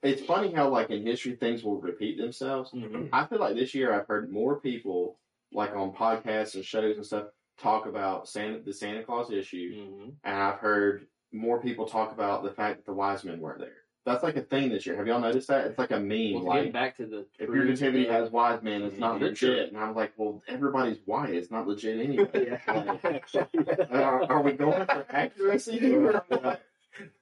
[0.06, 2.70] It's funny how, like in history, things will repeat themselves.
[2.72, 3.08] Mhm.
[3.12, 5.18] I feel like this year I've heard more people,
[5.52, 7.26] like on podcasts and shows and stuff,
[7.58, 10.12] talk about Santa, the Santa Claus issue, Mhm.
[10.24, 13.82] and I've heard more people talk about the fact that the wise men weren't there.
[14.04, 14.94] That's like a thing this year.
[14.94, 15.66] Have y'all noticed that?
[15.66, 16.34] It's like a meme.
[16.34, 19.68] Well, like back to the if your nativity uh, has wise men, it's not legit.
[19.70, 21.34] And I was like, well, everybody's white.
[21.34, 22.30] It's not legit anyway.
[22.68, 23.86] yeah.
[23.90, 26.22] are, are we going for accuracy here?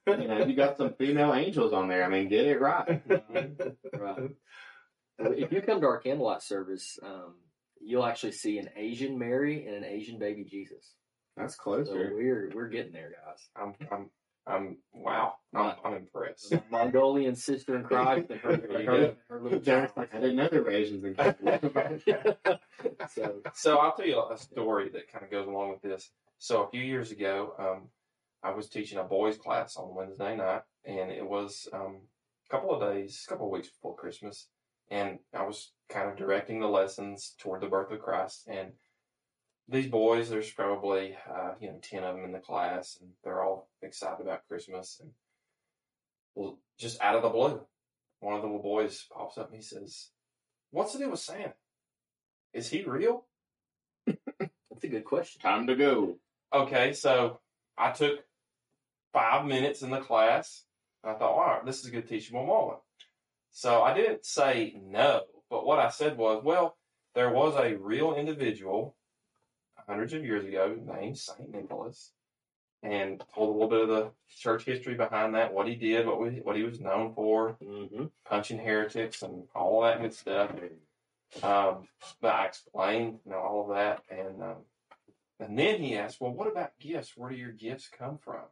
[0.06, 2.04] You know, you got some female angels on there.
[2.04, 3.02] I mean, get it right.
[3.98, 4.30] right.
[5.18, 7.34] If you come to our candlelight service, um,
[7.80, 10.94] you'll actually see an Asian Mary and an Asian baby Jesus.
[11.36, 12.12] That's So closer.
[12.14, 13.48] we're we're getting there, guys.
[13.56, 14.10] I'm, I'm,
[14.46, 15.34] I'm, wow.
[15.54, 15.76] I'm, Right.
[15.84, 16.50] I'm impressed.
[16.50, 18.56] The Mongolian sister in Christ and her,
[18.86, 22.36] her, her little Derek's like, I didn't know there were Asians in California.
[23.14, 26.10] so So I'll tell you a story that kind of goes along with this.
[26.38, 27.88] So a few years ago, um,
[28.44, 32.02] I was teaching a boys class on Wednesday night, and it was um,
[32.46, 34.48] a couple of days, a couple of weeks before Christmas,
[34.90, 38.46] and I was kind of directing the lessons toward the birth of Christ.
[38.46, 38.72] And
[39.66, 43.42] these boys, there's probably uh, you know ten of them in the class, and they're
[43.42, 44.98] all excited about Christmas.
[45.00, 45.10] And
[46.34, 47.62] well, just out of the blue,
[48.20, 50.10] one of the little boys pops up and he says,
[50.70, 51.54] "What's the deal with Santa?
[52.52, 53.24] Is he real?"
[54.06, 55.40] that's a good question.
[55.40, 56.18] Time to go.
[56.52, 57.40] Okay, so
[57.78, 58.20] I took
[59.14, 60.64] five minutes in the class.
[61.02, 62.80] And I thought, all right, this is a good teachable moment.
[63.52, 66.76] So I didn't say no, but what I said was, well,
[67.14, 68.96] there was a real individual
[69.86, 72.12] hundreds of years ago named Saint Nicholas,
[72.82, 76.20] and told a little bit of the church history behind that, what he did, what
[76.20, 80.50] we, what he was known for, hmm punching heretics, and all that good stuff.
[81.42, 81.88] Um,
[82.20, 84.56] but I explained, you know, all of that, and um,
[85.40, 87.16] and then he asked, "Well, what about gifts?
[87.16, 88.44] Where do your gifts come from?"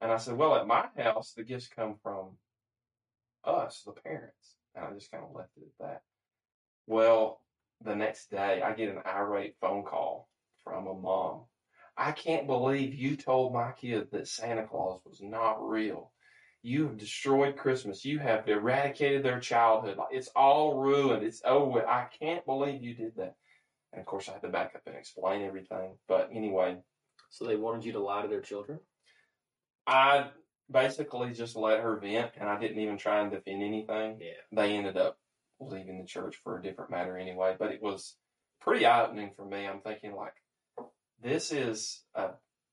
[0.00, 2.38] And I said, "Well, at my house, the gifts come from
[3.44, 6.02] us, the parents." And I just kind of left it at that.
[6.86, 7.42] Well,
[7.82, 10.28] the next day, I get an irate phone call
[10.64, 11.44] from a mom.
[11.96, 16.12] I can't believe you told my kid that Santa Claus was not real.
[16.62, 18.04] You have destroyed Christmas.
[18.04, 19.98] You have eradicated their childhood.
[20.10, 21.22] It's all ruined.
[21.22, 21.86] It's over.
[21.86, 23.34] I can't believe you did that.
[23.92, 25.98] And of course, I had to back up and explain everything.
[26.06, 26.78] But anyway,
[27.30, 28.80] So they wanted you to lie to their children.
[29.90, 30.28] I
[30.70, 34.18] basically just let her vent, and I didn't even try and defend anything.
[34.20, 34.32] Yeah.
[34.52, 35.18] They ended up
[35.58, 37.56] leaving the church for a different matter anyway.
[37.58, 38.16] But it was
[38.60, 39.66] pretty eye opening for me.
[39.66, 40.34] I'm thinking like,
[41.22, 42.30] this is a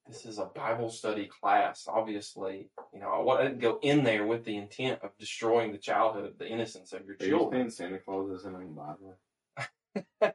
[0.07, 1.85] this is a Bible study class.
[1.89, 5.71] Obviously, you know, I wa- I didn't go in there with the intent of destroying
[5.73, 7.69] the childhood, the innocence of your Are you children.
[7.71, 9.17] saying Santa Claus isn't in the Bible?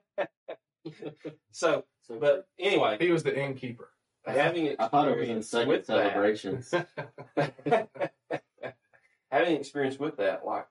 [1.52, 3.88] So, So but anyway, He was the innkeeper.
[4.26, 6.74] Having I thought it was in experience second with celebrations.
[9.30, 10.66] having experience with that, like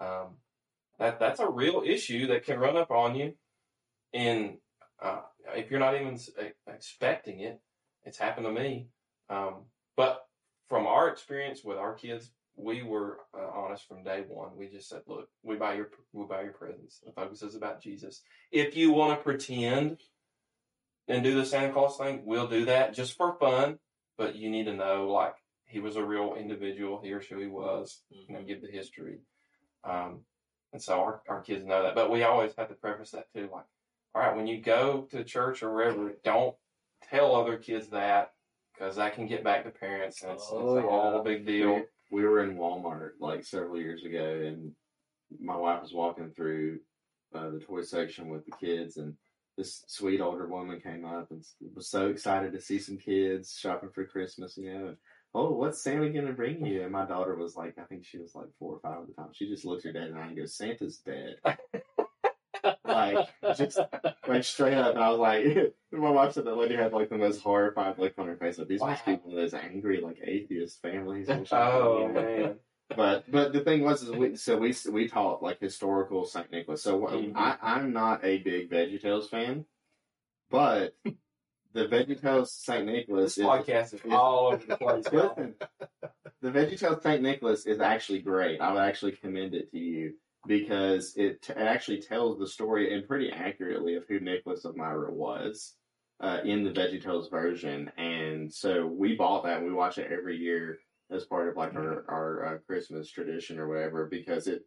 [0.00, 0.36] um,
[0.98, 3.34] that, that's a real issue that can run up on you,
[4.12, 4.58] and
[5.02, 5.20] uh,
[5.54, 6.18] if you're not even
[6.66, 7.60] expecting it,
[8.04, 8.88] it's happened to me.
[9.28, 9.64] Um,
[9.96, 10.26] but
[10.68, 14.50] from our experience with our kids, we were uh, honest from day one.
[14.56, 17.00] We just said, "Look, we buy your we buy your presents.
[17.04, 18.22] The focus is about Jesus.
[18.50, 19.98] If you want to pretend
[21.08, 23.78] and do the Santa Claus thing, we'll do that just for fun."
[24.18, 25.34] but you need to know like
[25.64, 27.00] he was a real individual.
[27.02, 28.02] Here's who he was.
[28.10, 29.20] You know, give the history.
[29.84, 30.20] Um,
[30.72, 31.94] and so our, our kids know that.
[31.94, 33.48] But we always have to preface that too.
[33.52, 33.64] Like,
[34.14, 36.54] all right, when you go to church or wherever, don't
[37.10, 38.32] tell other kids that
[38.74, 41.22] because that can get back to parents and it's, Oh, it's a whole yeah.
[41.24, 41.82] big deal.
[42.10, 44.72] We were in Walmart like several years ago, and
[45.40, 46.80] my wife was walking through
[47.34, 49.14] uh, the toy section with the kids, and
[49.62, 51.44] this sweet older woman came up and
[51.74, 54.86] was so excited to see some kids shopping for Christmas, you know.
[54.88, 54.96] And,
[55.34, 56.82] oh, what's Santa gonna bring you?
[56.82, 59.14] And my daughter was like, I think she was like four or five at the
[59.14, 59.30] time.
[59.32, 61.36] She just looks her dad in the eye and goes, "Santa's dead."
[62.84, 63.78] like just
[64.26, 64.94] like straight up.
[64.94, 68.14] And I was like, my wife said that lady had like the most horrified look
[68.18, 68.58] on her face.
[68.58, 71.28] Like these must be one of those angry like atheist families.
[71.52, 72.20] Oh you know?
[72.20, 72.54] man.
[72.96, 76.82] But but the thing was is we so we we taught like historical Saint Nicholas.
[76.82, 77.32] So Mhm.
[77.36, 79.64] I I'm not a big VeggieTales fan,
[80.50, 80.94] but
[81.72, 85.04] the VeggieTales Saint Nicholas This is podcast is all over the place.
[85.12, 85.54] Listen,
[86.40, 88.60] the VeggieTales Saint Nicholas is actually great.
[88.60, 90.14] I would actually commend it to you
[90.46, 94.76] because it, t- it actually tells the story and pretty accurately of who Nicholas of
[94.76, 95.74] Myra was
[96.20, 97.92] uh, in the VeggieTales version.
[97.96, 100.78] And so we bought that and we watch it every year
[101.12, 104.62] as part of like our our uh, Christmas tradition or whatever because it.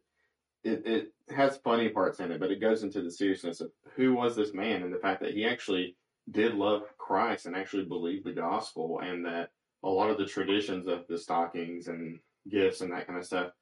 [0.64, 4.14] It, it has funny parts in it, but it goes into the seriousness of who
[4.14, 5.96] was this man and the fact that he actually
[6.28, 9.50] did love Christ and actually believed the gospel, and that
[9.84, 12.18] a lot of the traditions of the stockings and
[12.50, 13.52] gifts and that kind of stuff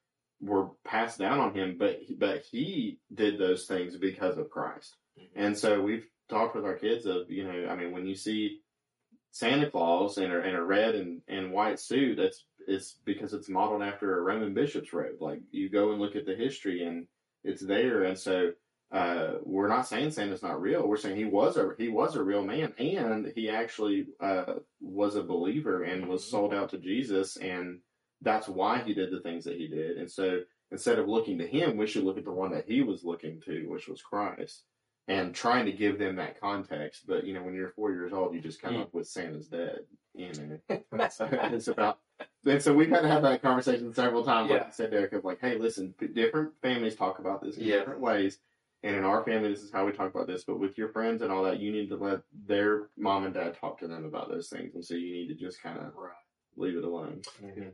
[0.41, 4.95] were passed down on him, but but he did those things because of Christ.
[5.35, 8.61] And so we've talked with our kids of you know, I mean, when you see
[9.31, 13.49] Santa Claus in a in a red and, and white suit, that's it's because it's
[13.49, 15.21] modeled after a Roman bishop's robe.
[15.21, 17.07] Like you go and look at the history, and
[17.43, 18.03] it's there.
[18.03, 18.51] And so
[18.91, 20.87] uh, we're not saying Santa's not real.
[20.87, 25.15] We're saying he was a he was a real man, and he actually uh, was
[25.15, 27.79] a believer and was sold out to Jesus, and
[28.21, 29.97] that's why he did the things that he did.
[29.97, 32.81] And so instead of looking to him, we should look at the one that he
[32.81, 34.63] was looking to, which was Christ,
[35.07, 37.05] and trying to give them that context.
[37.07, 38.81] But you know, when you're four years old, you just come Mm.
[38.83, 39.79] up with Santa's dead.
[40.13, 40.31] You
[40.69, 41.99] know, it's about.
[42.45, 44.67] And so we've had to have that conversation several times, like Yeah.
[44.67, 47.79] I said, Derek, of like, hey, listen, different families talk about this in Yeah.
[47.79, 48.39] different ways.
[48.83, 50.43] And in our family, this is how we talk about this.
[50.43, 53.55] But with your friends and all that, you need to let their mom and dad
[53.59, 54.75] talk to them about those things.
[54.75, 56.13] And so you need to just kind of Right.
[56.55, 57.21] leave it alone.
[57.41, 57.73] Mhm.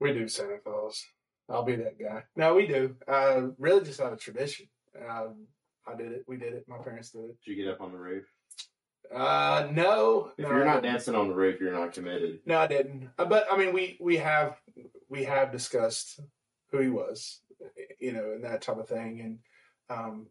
[0.00, 1.06] We do Santa Claus.
[1.50, 2.24] I'll be that guy.
[2.36, 2.96] No, we do.
[3.06, 4.66] Uh, really, just out of tradition.
[5.06, 5.46] Um,
[5.86, 6.24] I did it.
[6.26, 6.66] We did it.
[6.66, 7.38] My parents did it.
[7.44, 8.26] Did you get up on the roof?
[9.12, 10.32] Uh, no.
[10.36, 12.40] If no, you're not dancing on the roof, you're not committed.
[12.46, 13.10] No, I didn't.
[13.18, 14.56] Uh, But I mean, we we have
[15.08, 16.20] we have discussed
[16.70, 17.40] who he was,
[17.98, 19.20] you know, and that type of thing.
[19.20, 19.38] And
[19.98, 20.26] um,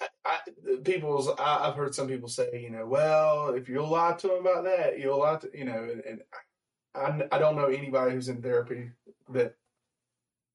[0.00, 4.14] I, I, people's I, I've heard some people say, you know, well, if you'll lie
[4.14, 6.20] to him about that, you'll lie to, you know, and, and
[6.94, 8.90] I I don't know anybody who's in therapy
[9.30, 9.54] that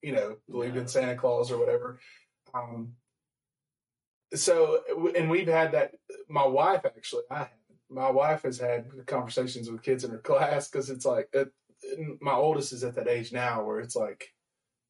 [0.02, 2.00] you know believed in Santa Claus or whatever.
[2.54, 2.94] Um,
[4.34, 4.82] so
[5.16, 5.96] and we've had that.
[6.30, 7.54] My wife actually, I haven't.
[7.90, 11.52] My wife has had conversations with kids in her class because it's like it,
[12.20, 14.34] my oldest is at that age now where it's like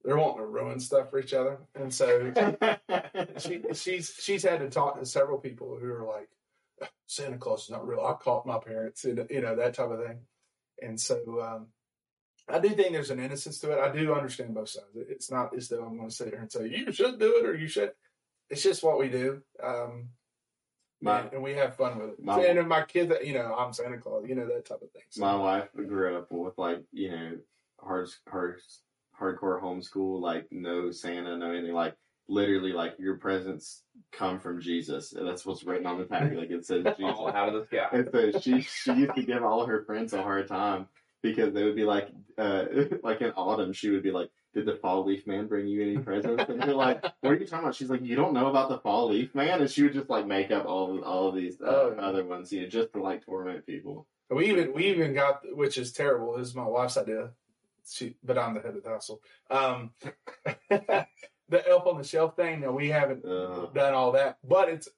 [0.04, 2.32] they're wanting to ruin stuff for each other, and so
[3.38, 6.30] she she's she's had to talk to several people who are like
[7.08, 8.02] Santa Claus is not real.
[8.02, 10.20] I caught my parents, and you know that type of thing,
[10.82, 11.68] and so um,
[12.48, 13.80] I do think there's an innocence to it.
[13.80, 14.88] I do understand both sides.
[14.96, 17.46] It's not as though I'm going to sit here and say you should do it
[17.46, 17.92] or you should.
[18.50, 20.10] It's just what we do, um,
[21.02, 22.24] My- and, and we have fun with it.
[22.24, 24.92] My- and if my kids, you know, I'm Santa Claus, you know that type of
[24.92, 25.04] thing.
[25.10, 27.38] So, My wife grew up with like you know
[27.80, 28.60] hard hard
[29.20, 31.74] hardcore homeschool, like no Santa, no anything.
[31.74, 31.96] Like
[32.28, 35.14] literally, like your presents come from Jesus.
[35.14, 36.34] And that's what's written on the tag.
[36.34, 37.16] Like it says Jesus.
[37.18, 37.88] All out of the sky.
[37.92, 40.88] And so she she used to give all her friends a hard time
[41.22, 42.66] because they would be like, uh,
[43.04, 45.98] like in autumn, she would be like, "Did the fall leaf man bring you any
[46.00, 48.70] presents?" And they're like, "What are you talking about?" She's like, "You don't know about
[48.70, 51.62] the fall leaf man?" And she would just like make up all all of these
[51.62, 52.02] uh, Oh, yeah.
[52.02, 54.08] other ones, you know, just to like torment people.
[54.32, 56.38] We even we even got which is terrible.
[56.38, 57.30] This is my wife's idea.
[57.88, 59.20] She, but I'm the head of the household.
[59.52, 59.92] Um,
[60.70, 62.62] the elf on the shelf thing.
[62.62, 64.90] No, we haven't Uh, done all that, but it's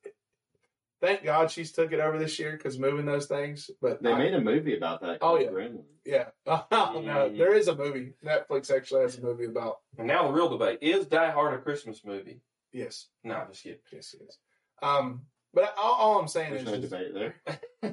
[1.01, 3.69] thank God she's took it over this year because moving those things.
[3.81, 5.19] But they I- made a movie about that.
[5.21, 5.49] Oh, yeah.
[5.49, 5.83] Gremlins.
[6.05, 6.25] yeah.
[6.47, 8.13] Oh, no, there is a movie.
[8.25, 11.61] Netflix actually has a movie about And now the real debate is Die Hard a
[11.61, 12.41] Christmas movie?
[12.71, 13.79] yes, No, just kidding.
[13.91, 14.37] yes, yes.
[14.81, 15.23] Um,
[15.53, 17.35] but all, all I'm saying There's is no just- debate there.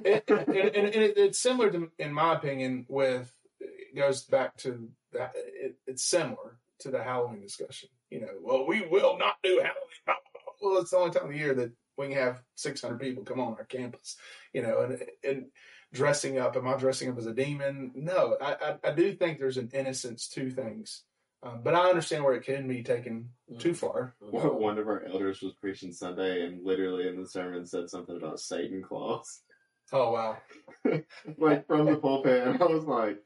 [0.04, 4.56] it, and, and, and it, it's similar to, in my opinion, with it goes back
[4.58, 5.32] to that.
[5.36, 7.88] It, it's similar to the Halloween discussion.
[8.10, 10.20] You know, well, we will not do Halloween.
[10.60, 13.40] Well, it's the only time of the year that we can have 600 people come
[13.40, 14.16] on our campus,
[14.52, 15.46] you know, and and
[15.92, 16.56] dressing up.
[16.56, 17.92] Am I dressing up as a demon?
[17.94, 21.02] No, I I, I do think there's an innocence to things,
[21.42, 24.14] um, but I understand where it can be taken too far.
[24.20, 28.40] One of our elders was preaching Sunday and literally in the sermon said something about
[28.40, 29.40] Satan claws.
[29.92, 30.38] Oh wow,
[31.38, 32.46] like from the pulpit.
[32.46, 33.18] And I was like,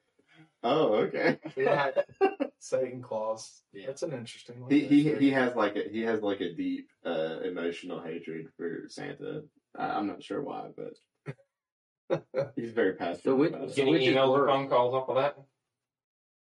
[0.63, 1.39] oh, okay.
[1.57, 1.91] yeah,
[2.59, 3.63] Satan claws.
[3.73, 3.87] Yeah.
[3.87, 4.71] That's an interesting one.
[4.71, 8.85] He, he he has like a he has like a deep uh, emotional hatred for
[8.89, 9.43] Santa.
[9.79, 12.23] I, I'm not sure why, but
[12.57, 13.71] he's very passionate So which- about it.
[13.71, 15.37] so Getting emails or phone calls off of that?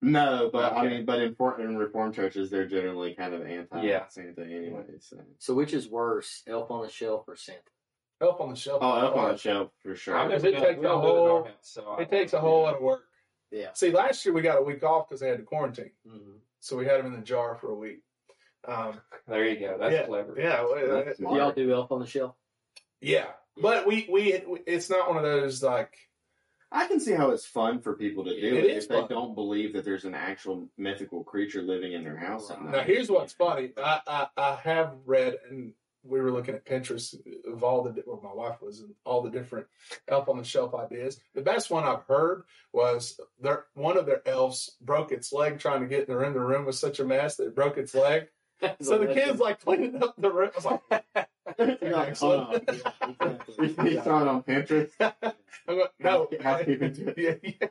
[0.02, 3.84] No, but I mean, but in, for, in Reformed churches, they're generally kind of anti
[3.84, 4.08] Yeah.
[4.10, 4.84] Santa anyway.
[5.00, 5.18] So.
[5.40, 7.62] So which is worse, Elf on the Shelf or Santa?
[8.22, 8.80] Elf on the shelf.
[8.82, 10.18] Oh, up on the shelf for sure.
[10.18, 12.34] I've never it takes we a it in our whole- house, so I It takes
[12.34, 13.04] a whole lot of work.
[13.54, 13.70] Yeah.
[13.74, 16.38] See, last year we got a week off because they had to quarantine, Mm-hmm.
[16.60, 18.02] so we had them in the jar for a week.
[18.68, 19.78] Um, There you go.
[19.80, 20.36] That's yeah, clever.
[20.38, 22.36] Yeah, well, That's Do y'all do Elf on the Shelf?
[23.00, 23.28] yeah.
[23.56, 24.34] But we, we
[24.66, 25.94] it's not one of those like
[26.72, 29.06] I can see how it's fun for people to do It it, is if they
[29.08, 32.50] don't believe that there's an actual mythical creature living in their house.
[32.50, 32.64] Right.
[32.72, 33.70] Now, here's what's funny.
[33.78, 35.74] I, I, I have read, and
[36.04, 37.14] we were looking at Pinterest
[37.46, 37.92] of all the,
[38.44, 39.68] well, my wife was, all the different
[40.08, 41.20] elf on the shelf ideas.
[41.36, 45.82] The best one I've heard was their one of their elves broke its leg trying
[45.82, 46.34] to get in the room.
[46.34, 48.28] The room was such a mess that it broke its leg.
[48.80, 50.50] So the kids like cleaning up the room.
[50.54, 52.62] I was like, You're like, hold on.
[53.60, 54.92] You saw it on Pinterest.
[55.02, 57.18] I'm going, no, Housekeeping tip.
[57.18, 57.68] yeah, yeah.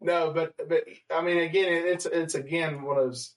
[0.00, 3.34] no, but but I mean, again, it's it's again one of those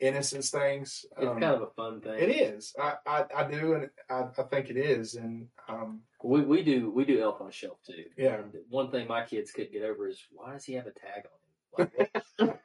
[0.00, 1.04] innocence things.
[1.18, 2.18] It's Um, kind of a fun thing.
[2.18, 2.74] It is.
[2.80, 5.14] I, I, I do, and I, I think it is.
[5.14, 8.04] And um, We we do we do Elf on the Shelf too.
[8.16, 8.36] Yeah.
[8.40, 11.24] And one thing my kids couldn't get over is why does he have a tag
[11.78, 11.90] on him?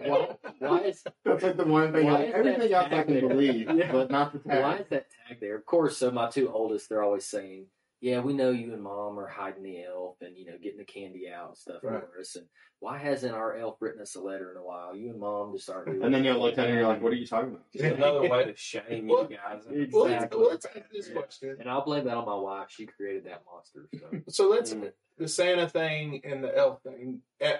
[0.00, 2.06] Like, why, why is That's like the one thing.
[2.06, 3.28] Like, everything else I can there?
[3.28, 3.90] believe, Yeah.
[3.90, 4.62] but not the tag.
[4.62, 5.56] why is that tag there?
[5.56, 5.96] Of course.
[5.96, 7.66] So my two oldest, they're always saying,
[8.00, 10.84] "Yeah, we know you and mom are hiding the elf and you know getting the
[10.84, 12.02] candy out and stuff Right.
[12.02, 12.46] for us." And
[12.80, 14.94] why hasn't our elf written us a letter in a while?
[14.94, 16.02] You and mom just aren't doing.
[16.04, 17.72] And then you'll look at it and you're like, what are you talking about?
[17.72, 19.64] Just another way to shame Well, you guys.
[19.92, 20.46] well, let's, Exactly.
[20.48, 21.56] let's ask this question.
[21.58, 22.68] And I'll blame that on my wife.
[22.70, 23.88] She created that monster.
[23.98, 24.20] So.
[24.28, 24.92] So let's Mm.
[25.16, 27.22] the Santa thing and the elf thing.
[27.40, 27.56] eh,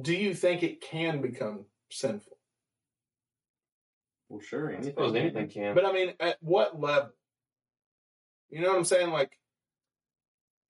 [0.00, 2.38] do you think it can become sinful?
[4.28, 4.70] Well, sure.
[4.70, 5.16] Anything.
[5.16, 5.74] anything can.
[5.74, 7.10] But I mean, at what level?
[8.54, 9.10] You know what I'm saying?
[9.10, 9.36] Like,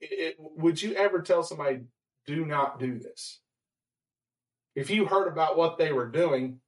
[0.00, 1.80] it, it, would you ever tell somebody,
[2.26, 3.40] "Do not do this"?
[4.74, 6.60] If you heard about what they were doing,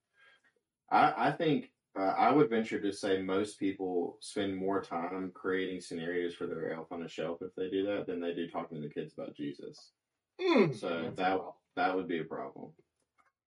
[0.91, 5.81] I, I think uh, I would venture to say most people spend more time creating
[5.81, 8.83] scenarios for their elf on the shelf if they do that than they do talking
[8.83, 9.93] to the kids about Jesus.
[10.39, 11.41] hmm, So That's that
[11.77, 12.73] that would be a problem.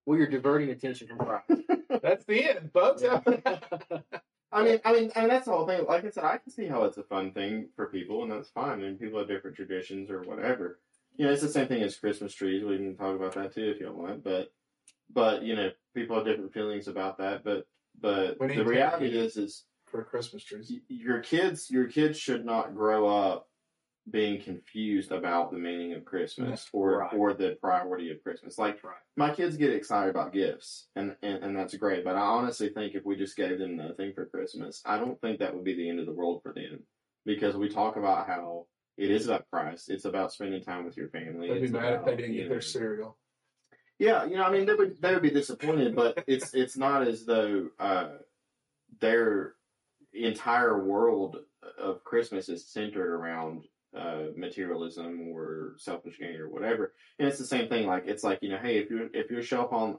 [0.07, 2.01] Well, you're diverting attention from Christ.
[2.01, 3.03] that's the end, folks.
[4.51, 5.85] I mean, I mean, I mean, that's the whole thing.
[5.87, 8.49] Like I said, I can see how it's a fun thing for people, and that's
[8.49, 8.81] fine.
[8.81, 10.79] And people have different traditions or whatever.
[11.15, 12.63] You know, it's the same thing as Christmas trees.
[12.63, 14.23] We can talk about that too if you want.
[14.23, 14.51] But,
[15.13, 17.43] but you know, people have different feelings about that.
[17.43, 17.67] But,
[17.99, 20.71] but the reality is, is for Christmas trees.
[20.87, 23.48] your kids, your kids should not grow up
[24.11, 27.13] being confused about the meaning of Christmas or Right.
[27.13, 28.57] or the priority of Christmas.
[28.57, 28.95] Like Right.
[29.15, 32.03] my kids get excited about gifts, and, and and that's great.
[32.03, 35.39] But I honestly think if we just gave them nothing for Christmas, I don't think
[35.39, 36.83] that would be the end of the world for them,
[37.25, 38.65] because we talk about how
[38.97, 39.89] it is about Christ.
[39.89, 41.47] It's about spending time with your family.
[41.49, 43.17] They'd be It's mad if they didn't get their cereal.
[43.97, 47.07] yeah, you know, I mean, they would they would be disappointed, but it's it's not
[47.07, 48.09] as though uh,
[48.99, 49.53] their
[50.13, 51.37] entire world
[51.77, 56.93] of Christmas is centered around uh, materialism or selfish gain or whatever.
[57.17, 57.87] And it's the same thing.
[57.87, 59.97] Like it's like you know, hey, if you if your shelf on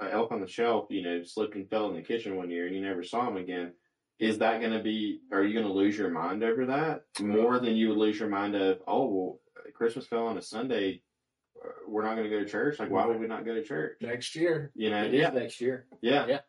[0.00, 2.66] uh, elf on the shelf, you know, slipped and fell in the kitchen one year
[2.66, 3.72] and you never saw him again.
[4.18, 5.20] Is that going to be?
[5.32, 8.28] Are you going to lose your mind over that more than you would lose your
[8.28, 8.78] mind of?
[8.86, 9.40] Oh, well,
[9.74, 11.02] Christmas fell on a Sunday
[11.64, 12.78] uh, we're not going to go to church.
[12.78, 13.96] Like, why would we not go to church?
[14.00, 15.86] Next year, You know, It yeah, next year.
[16.00, 16.40] yeah, Yeah.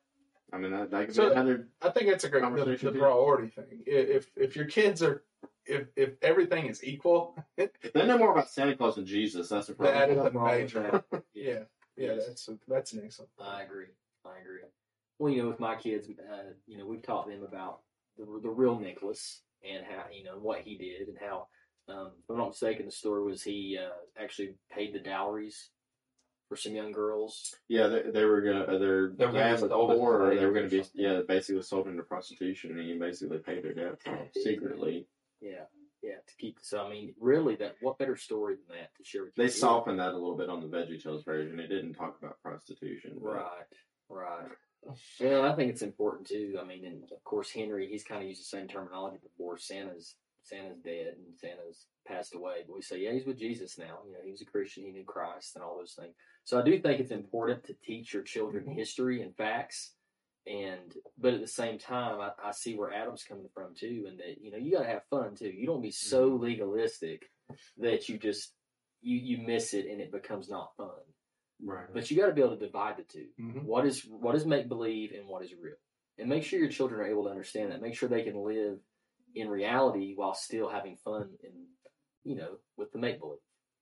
[0.53, 1.67] I mean, that, that could So- be another.
[1.81, 3.83] I think that's a great the, Conversation the priority thing.
[3.85, 5.23] If if your kids are
[5.69, 9.69] if if everything is equal, If they know more about Santa Claus than Jesus, that's
[9.69, 9.97] a problem.
[9.97, 11.03] that is a Nothing wrong with major.
[11.11, 11.23] that.
[11.33, 11.53] Yeah,
[11.95, 12.27] yeah, Yes.
[12.27, 13.31] that's a, that's an excellent.
[13.39, 13.85] I agree.
[14.25, 14.61] I agree.
[15.19, 17.79] Well, you know, with my kids, uh, you know, we've taught them about
[18.17, 21.47] the, the real Nicholas and how, you know, what he did and how,
[21.89, 23.89] um, if I'm not mistaken, the story was he uh,
[24.21, 25.69] actually paid the dowries
[26.47, 27.53] for some young girls.
[27.67, 28.61] Yeah, they, they were gonna.
[28.63, 30.21] Uh, their They were gonna dad be was sold as poor.
[30.31, 33.73] or They were gonna be yeah, basically sold into prostitution, and he basically paid their
[33.73, 35.05] debts off secretly.
[35.41, 35.65] Yeah.
[36.01, 36.15] Yeah.
[36.25, 39.35] To keep, so I mean, really, that what better story than that to share with
[39.35, 41.59] They softened that a little bit on the Veggie Tales version.
[41.59, 43.17] It didn't talk about prostitution.
[43.21, 43.65] but- Right.
[44.09, 44.49] Right.
[45.19, 46.57] Well, I think it's important too.
[46.59, 49.57] I mean, and of course, Henry, he's kind of used the same terminology before.
[49.57, 53.99] Santa's Santa's dead and Santa's passed away, but we say, yeah, he's with Jesus now.
[54.07, 56.15] You know, he was a Christian, he knew Christ, and all those things.
[56.45, 58.73] So I do think it's important to teach your children Mhm.
[58.73, 59.93] history and facts.
[60.47, 64.19] And but at the same time, I, I see where Adam's coming from too, and
[64.19, 65.49] that you know you got to have fun too.
[65.49, 67.23] You don't be so legalistic
[67.77, 68.53] that you just
[69.01, 70.89] you you miss it and it becomes not fun.
[71.61, 71.87] Right.
[71.93, 73.63] But you got to be able to divide the 2 Mhm.
[73.63, 75.75] What is what is make believe and what is real,
[76.17, 77.81] and make sure your children are able to understand that.
[77.81, 78.79] Make sure they can live
[79.35, 81.53] in reality while still having fun and
[82.23, 83.39] you know with the make believe.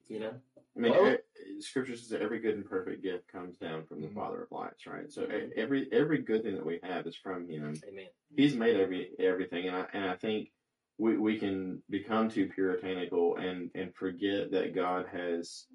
[0.08, 0.34] You know,
[0.76, 1.18] I mean, Well-
[1.60, 4.14] Scripture says that every good and perfect gift comes down from the Mhm.
[4.14, 5.12] Father of lights, right?
[5.12, 7.74] So e- every every good thing that we have is from Him.
[7.88, 8.10] Amen.
[8.36, 10.52] He's made every everything, and I and I think
[11.00, 15.68] we we can become too puritanical and and forget that God has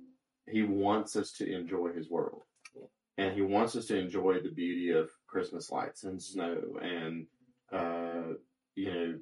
[0.48, 2.44] He wants us to enjoy His world,
[3.18, 7.26] and He wants us to enjoy the beauty of Christmas lights and snow and
[7.72, 8.34] uh,
[8.76, 9.20] you know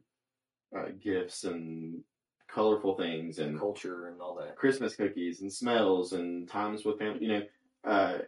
[0.78, 2.04] uh, gifts and
[2.53, 4.57] colorful things and Culture and all that.
[4.57, 7.24] Christmas cookies and smells and times with family.
[7.24, 7.42] You know,
[7.84, 8.18] uh,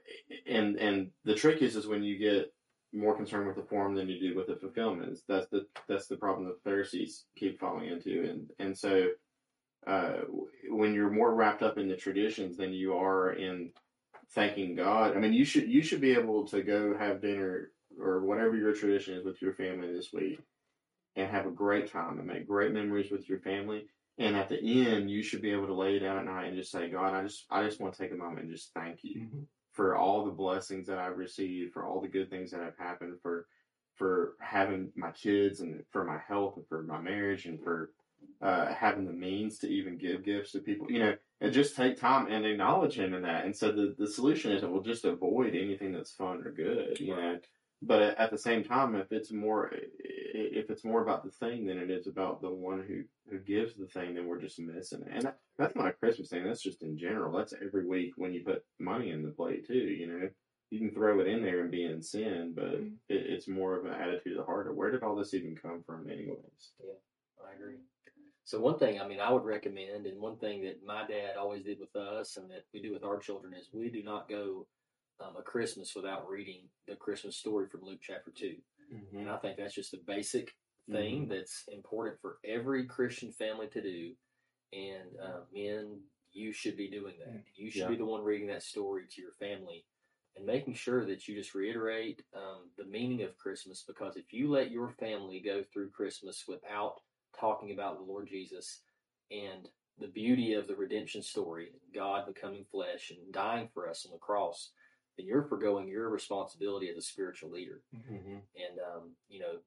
[0.47, 2.53] and and the trick is is when you get
[2.93, 5.19] more concerned with the form than you do with the fulfillment.
[5.29, 9.09] That's the that's the problem the Pharisees keep falling into, and and so
[9.87, 10.21] uh,
[10.69, 13.71] when you're more wrapped up in the traditions than you are in
[14.31, 15.17] thanking God.
[15.17, 18.73] I mean, you should you should be able to go have dinner or whatever your
[18.73, 20.41] tradition is with your family this week,
[21.17, 23.87] and have a great time and make great memories with your family.
[24.19, 26.71] And at the end, you should be able to lay down at night and just
[26.71, 29.21] say, God, I just I just want to take a moment and just thank you
[29.23, 29.47] Mhm.
[29.73, 33.21] for all the blessings that I've received, for all the good things that have happened,
[33.23, 33.47] for
[33.95, 37.93] for having my kids and for my health and for my marriage and for
[38.41, 41.97] uh, having the means to even give gifts to people, you know, and just take
[41.97, 43.45] time and acknowledge him in that.
[43.45, 47.15] And so the, the solution isn't we'll just avoid anything that's fun or good, you
[47.15, 47.39] know.
[47.85, 51.79] But at the same time, if it's more if it's more about the thing than
[51.79, 55.09] it is about the one who who gives the thing, then we're just missing it.
[55.13, 56.45] And that's not a Christmas thing.
[56.45, 57.37] That's just in general.
[57.37, 59.75] That's every week when you put money in the plate too.
[59.75, 60.31] You know,
[60.71, 62.99] you can throw it in there and be in sin, but Mhm.
[63.09, 64.69] it, it's more of an attitude of the heart.
[64.69, 66.73] Of where did all this even come from, anyways?
[66.83, 66.95] Yeah,
[67.45, 67.79] I agree.
[68.45, 71.63] So one thing, I mean, I would recommend, and one thing that my dad always
[71.63, 74.67] did with us, and that we do with our children, is we do not go
[75.23, 78.55] um, a Christmas without reading the Christmas story from Luke chapter 2
[78.93, 79.17] Mm-hmm.
[79.21, 80.55] And I think that's just a basic
[80.91, 84.13] thing that's important for every Christian family to do.
[84.73, 86.01] And uh, men,
[86.33, 87.43] you should be doing that.
[87.55, 87.89] You should Yeah.
[87.89, 89.87] be the one reading that story to your family
[90.37, 93.83] and making sure that you just reiterate um, the meaning of Christmas.
[93.87, 97.01] Because if you let your family go through Christmas without
[97.39, 98.83] talking about the Lord Jesus
[99.31, 99.69] and
[99.99, 104.19] the beauty of the redemption story, God becoming flesh and dying for us on the
[104.19, 104.71] cross,
[105.17, 108.35] then you're forgoing your responsibility as a spiritual leader Mm-hmm.
[108.35, 109.59] and um, you know,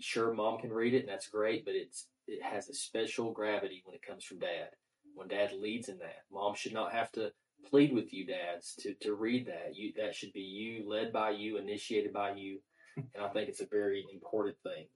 [0.00, 3.82] sure, mom can read it, and that's great, but it's it has a special gravity
[3.84, 4.70] when it comes from dad.
[5.14, 7.32] When dad leads in that, mom should not have to
[7.68, 9.74] plead with you, dads, to to read that.
[9.74, 12.60] You that should be you, led by you, initiated by you,
[12.96, 14.86] and I think it's a very important thing.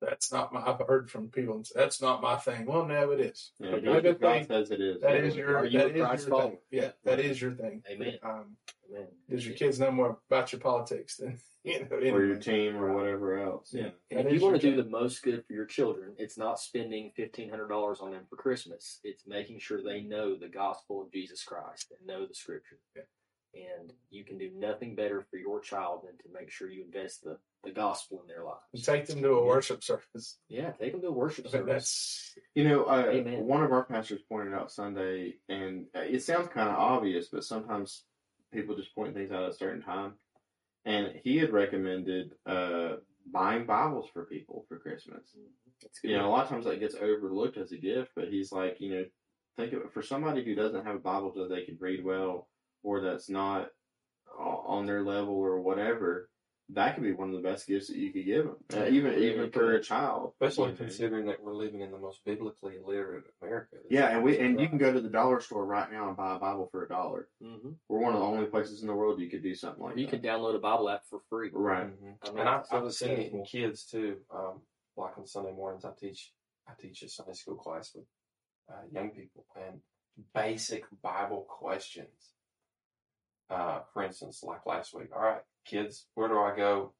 [0.00, 0.60] That's not my.
[0.60, 1.54] I've heard from people.
[1.56, 2.66] and say, That's not my thing.
[2.66, 3.52] Well, no, it is.
[3.58, 5.00] Yeah, But God, good God thing- says it is.
[5.00, 5.56] That is your.
[5.58, 6.30] Are you that a is your Christ thing.
[6.30, 6.58] follower?
[6.70, 7.82] Yeah, that is your thing.
[7.90, 8.18] Amen.
[8.22, 8.56] Um,
[8.90, 9.06] Amen.
[9.30, 11.96] does your kids know more about your politics than you know?
[11.96, 13.70] or your team or whatever else.
[13.72, 13.88] Yeah.
[14.10, 16.60] And if you want your to do the most good for your children, it's not
[16.60, 19.00] spending fifteen hundred dollars on them for Christmas.
[19.02, 22.78] It's making sure they know the gospel of Jesus Christ and know the Scripture.
[22.94, 23.02] Yeah.
[23.56, 27.24] And you can do nothing better for your child than to make sure you invest
[27.24, 28.86] the, the gospel in their You lives.
[28.86, 30.38] take them to a worship service.
[30.48, 31.66] Yeah, take them to a worship service.
[32.34, 36.48] that's You know, uh, one of our pastors pointed out Sunday, and uh, it sounds
[36.48, 38.04] kind of obvious, but sometimes
[38.52, 40.14] people just point things out at a certain time.
[40.84, 42.96] And he had recommended uh,
[43.32, 45.34] buying Bibles for people for Christmas.
[45.82, 46.10] It's good.
[46.10, 48.76] You know, a lot of times that gets overlooked as a gift, but he's like,
[48.80, 49.04] you know,
[49.56, 52.48] think of it for somebody who doesn't have a Bible that they can read well,
[52.86, 53.68] or that's not
[54.38, 56.30] on their level or whatever.
[56.70, 59.12] That could be one of the best gifts that you could give them, Yeah, even
[59.12, 59.52] really even could.
[59.52, 60.32] for a child.
[60.40, 60.76] Especially you know.
[60.78, 63.76] considering that we're living in the most biblically illiterate America.
[63.88, 66.34] Yeah, and we and you can go to the dollar store right now and buy
[66.34, 67.28] a Bible for a dollar.
[67.40, 69.96] hmm We're one of the only places in the world you could do something like
[69.96, 70.12] You that.
[70.14, 71.50] You can download a Bible app for free.
[71.52, 71.86] Right.
[71.86, 72.16] Mhm.
[72.24, 74.16] I mean, And I, it's I've seen it in kids too.
[74.34, 74.62] Um,
[74.96, 76.32] like on Sunday mornings, I teach
[76.68, 78.06] I teach a Sunday school class with
[78.68, 79.80] uh, young people and
[80.34, 82.32] basic Bible questions.
[83.48, 86.94] Uh, for instance, like last week, all right, kids, where do I go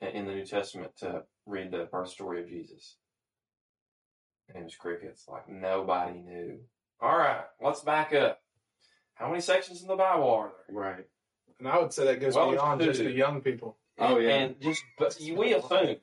[0.00, 2.96] in- in the New Testament to read the birth story of Jesus?
[4.48, 5.26] And it was crickets.
[5.28, 6.60] Like nobody knew.
[7.00, 8.40] All right, let's back up.
[9.14, 10.76] How many sections in the Bible are there?
[10.76, 11.06] Right.
[11.58, 13.78] and I would say that goes Well, beyond just the young people.
[13.98, 14.34] Oh, yeah.
[14.36, 15.96] and just but we assume,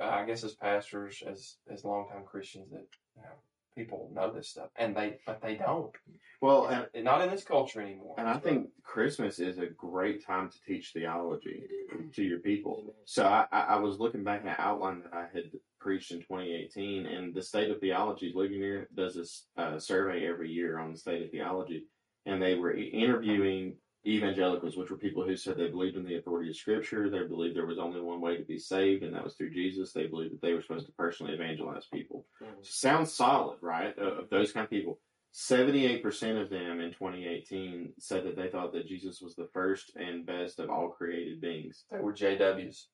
[0.00, 3.42] uh, I guess, as pastors, as as longtime Christians, that you know,
[3.80, 5.94] people know this stuff, and they but they don't.
[6.40, 8.14] Well, and And not in this culture anymore.
[8.18, 11.64] And I think Christmas is a great time to teach theology
[12.14, 12.94] to your people.
[13.04, 15.50] So I, I I was looking back at outline that I had
[15.80, 20.78] preached in 2018, and the State of Theology, Ligonier does this uh, survey every year
[20.78, 21.86] on the state of theology,
[22.26, 23.76] and they were interviewing
[24.06, 27.56] evangelicals, which were people who said they believed in the authority of Scripture, they believed
[27.56, 29.92] there was only one way to be saved, and that was through Jesus.
[29.92, 32.26] They believed that they were supposed to personally evangelize people.
[32.42, 32.60] Mm-hmm.
[32.62, 33.96] Sounds solid, right?
[33.98, 34.98] Of of those kind of people.
[35.32, 40.26] 78% of them in 2018 said that they thought that Jesus was the first and
[40.26, 41.84] best of all created beings.
[41.90, 42.86] they were JWs.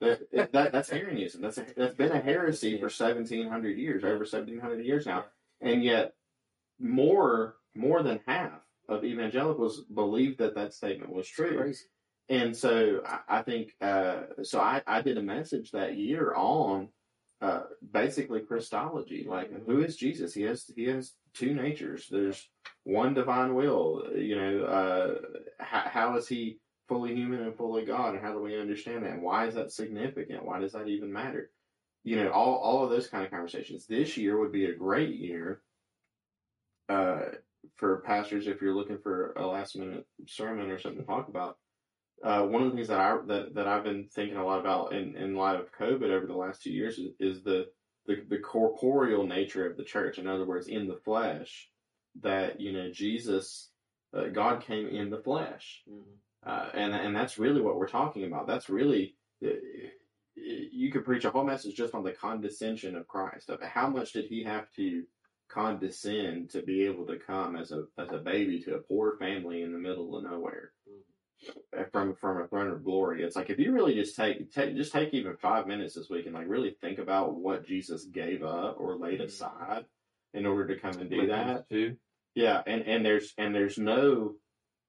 [0.00, 1.42] That, that, that's Arianism.
[1.42, 5.24] That's, a, that's been a heresy for 1700 years, over 1700 years now.
[5.60, 6.14] And yet,
[6.78, 11.56] more, more than half of evangelicals believe that that statement was true.
[11.56, 11.84] Crazy.
[12.28, 16.88] And so I, I think, uh, so I, I did a message that year on
[17.40, 17.62] uh,
[17.92, 19.26] basically Christology.
[19.28, 20.34] Like, who is Jesus?
[20.34, 22.08] He has he has two natures.
[22.10, 22.48] There's
[22.84, 24.04] one divine will.
[24.14, 25.14] You know, uh,
[25.58, 26.58] how, how is he
[26.88, 28.14] fully human and fully God?
[28.14, 29.12] And how do we understand that?
[29.12, 30.44] And why is that significant?
[30.44, 31.50] Why does that even matter?
[32.04, 33.86] You know, all all of those kind of conversations.
[33.86, 35.62] This year would be a great year
[36.88, 37.20] uh,
[37.78, 41.56] for pastors if you're looking for a last minute sermon or something to talk about.
[42.22, 44.92] Uh, one of the things that I that, that I've been thinking a lot about
[44.92, 47.66] in, in light of COVID over the last two years is, is the,
[48.06, 50.18] the the corporeal nature of the church.
[50.18, 51.68] In other words, in the flesh,
[52.20, 53.70] that you know Jesus,
[54.12, 55.84] uh, God came in the flesh,
[56.44, 58.48] uh, and and that's really what we're talking about.
[58.48, 59.14] That's really
[59.44, 59.50] uh,
[60.34, 63.48] you could preach a whole message just on the condescension of Christ.
[63.48, 65.04] Of how much did he have to
[65.48, 69.62] condescend to be able to come as a as a baby to a poor family
[69.62, 71.82] in the middle of nowhere mm-hmm.
[71.90, 73.22] from from a throne of glory.
[73.22, 76.26] It's like if you really just take take just take even five minutes this week
[76.26, 79.28] and like really think about what Jesus gave up or laid mm-hmm.
[79.28, 79.84] aside
[80.34, 81.68] in order to come and do that.
[81.68, 81.96] too.
[82.34, 84.34] Yeah, and and there's and there's no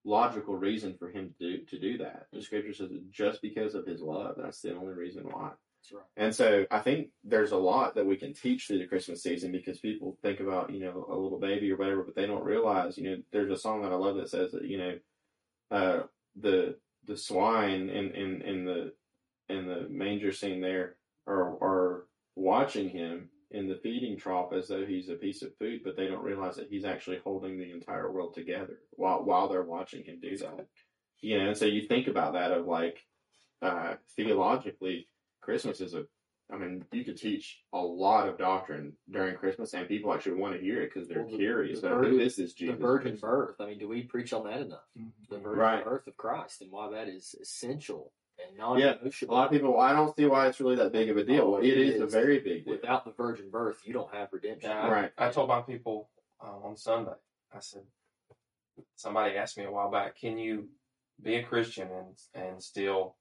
[0.06, 2.28] logical reason for him to do to do that.
[2.32, 5.52] The scripture says just because of his love, that's the only reason why.
[5.92, 6.04] Right.
[6.18, 9.52] And so I think there's a lot that we can teach through the Christmas season
[9.52, 12.98] because people think about, you know, a little baby or whatever, but they don't realize,
[12.98, 15.00] you know, there's a song that I love that says that, you know,
[15.72, 16.04] uh,
[16.40, 18.94] the the swine in, in, in the
[19.50, 20.96] in the manger scene there
[21.28, 25.82] are are watching him in the feeding trough as though he's a piece of food,
[25.84, 29.64] but they don't realize that he's actually holding the entire world together while while they're
[29.64, 30.68] watching him do that.
[31.22, 33.00] You know, and so you think about that of like
[33.62, 35.08] uh, theologically,
[35.42, 36.06] Christmas is a.
[36.52, 40.56] I mean, you could teach a lot of doctrine during Christmas, and people actually want
[40.56, 41.82] to hear it because they're Well, the- curious.
[41.82, 42.76] the of who virgin- is this Jesus?
[42.76, 43.62] the virgin birth.
[43.62, 44.84] I mean, do we preach on that enough?
[45.30, 45.84] The virgin Right.
[45.84, 48.14] birth of Christ and why that is essential
[48.44, 49.32] and non-negotiable.
[49.32, 49.74] A lot of people.
[49.74, 51.44] Well, I don't see why it's really that big of a deal.
[51.44, 52.74] Oh, Well, it it is, a very big deal.
[52.74, 54.72] Without the virgin birth, you don't have redemption.
[54.72, 55.12] Yeah, I, Right.
[55.20, 56.10] I told my people
[56.42, 57.14] uh, on Sunday.
[57.52, 57.86] I said,
[58.96, 60.70] somebody asked me a while back, can you
[61.22, 63.18] be a Christian and and still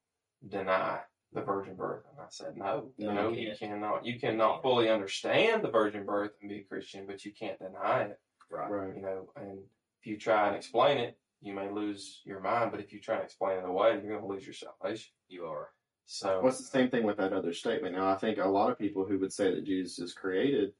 [0.47, 1.01] deny
[1.33, 2.03] the virgin birth?
[2.09, 4.05] And I said, no, No, no, you you cannot.
[4.05, 8.03] You cannot fully understand the virgin birth and be a Christian, but you can't deny
[8.03, 8.19] it.
[8.51, 8.69] Right.
[8.69, 8.95] Right.
[8.95, 9.59] You know, and
[10.01, 12.71] if you try and explain it, you may lose your mind.
[12.71, 15.11] But if you try and explain it away, you're going to lose your salvation.
[15.27, 15.69] You are.
[16.05, 17.95] So What's the same thing with that other statement?
[17.95, 20.73] Now, I think a lot of people who would say that Jesus is created,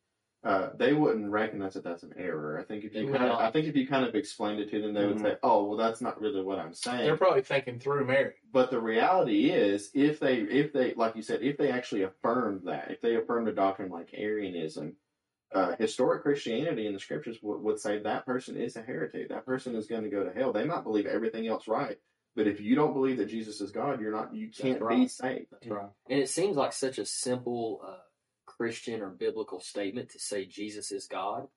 [0.44, 2.58] uh, they wouldn't recognize that that's an error.
[2.58, 3.40] I think if They you kind of.
[3.40, 5.22] I think if you kind of explained it to them, they would Mhm.
[5.22, 8.36] say, "Oh, well, that's not really what I'm saying." They're probably thinking through Mary.
[8.52, 12.64] But the reality is, if they, if they, like you said, if they actually affirmed
[12.68, 14.96] that, if they affirmed a doctrine like Arianism,
[15.52, 19.28] uh, historic Christianity in the scriptures would, would say that person is a heretic.
[19.30, 20.54] That person is going to go to hell.
[20.54, 21.98] They might believe everything else right,
[22.36, 24.34] but if you don't believe that Jesus is God, you're not.
[24.34, 25.12] You can't be right.
[25.12, 25.48] saved.
[25.52, 25.90] That's right.
[26.10, 27.98] And it seems like such a simple uh,
[28.60, 31.48] Christian or biblical statement to say Jesus is God,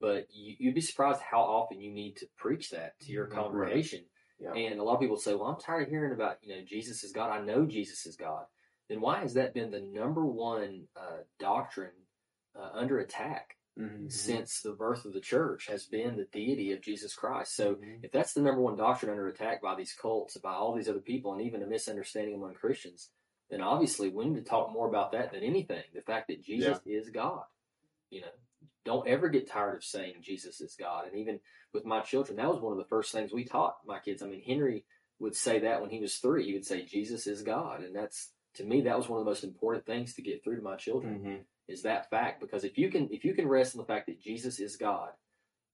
[0.00, 3.32] but you, you'd be surprised how often you need to preach that to your Mhm.
[3.32, 4.04] congregation.
[4.38, 4.52] Yeah.
[4.52, 7.02] And a lot of people say, "Well, I'm tired of hearing about you know Jesus
[7.02, 7.30] is God.
[7.32, 8.46] I know Jesus is God."
[8.88, 12.06] Then why has that been the number one uh, doctrine
[12.54, 14.08] uh, under attack Mm-hmm.
[14.08, 15.66] since the birth of the church?
[15.66, 17.56] Has been the deity of Jesus Christ.
[17.56, 18.04] So Mhm.
[18.04, 21.00] if that's the number one doctrine under attack by these cults, by all these other
[21.00, 23.10] people, and even a misunderstanding among Christians,
[23.50, 25.82] then obviously we need to talk more about that than anything.
[25.94, 27.44] The fact that Jesus is God.
[28.10, 28.28] You know,
[28.84, 31.06] don't ever get tired of saying Jesus is God.
[31.08, 31.40] And even
[31.72, 34.22] with my children, that was one of the first things we taught my kids.
[34.22, 34.84] I mean, Henry
[35.18, 36.44] would say that when he was three.
[36.44, 39.30] He would say Jesus is God, and that's to me that was one of the
[39.30, 41.44] most important things to get through to my children Mhm.
[41.68, 44.20] is that fact because if you can if you can rest in the fact that
[44.20, 45.10] Jesus is God,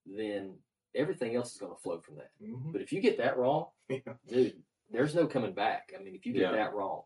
[0.07, 0.59] then
[0.95, 2.31] everything else is going to flow from that.
[2.43, 2.73] Mhm.
[2.73, 4.15] But if you get that wrong, Yeah.
[4.27, 5.93] dude, there's no coming back.
[5.99, 6.53] I mean, if you get Yeah.
[6.53, 7.05] that wrong,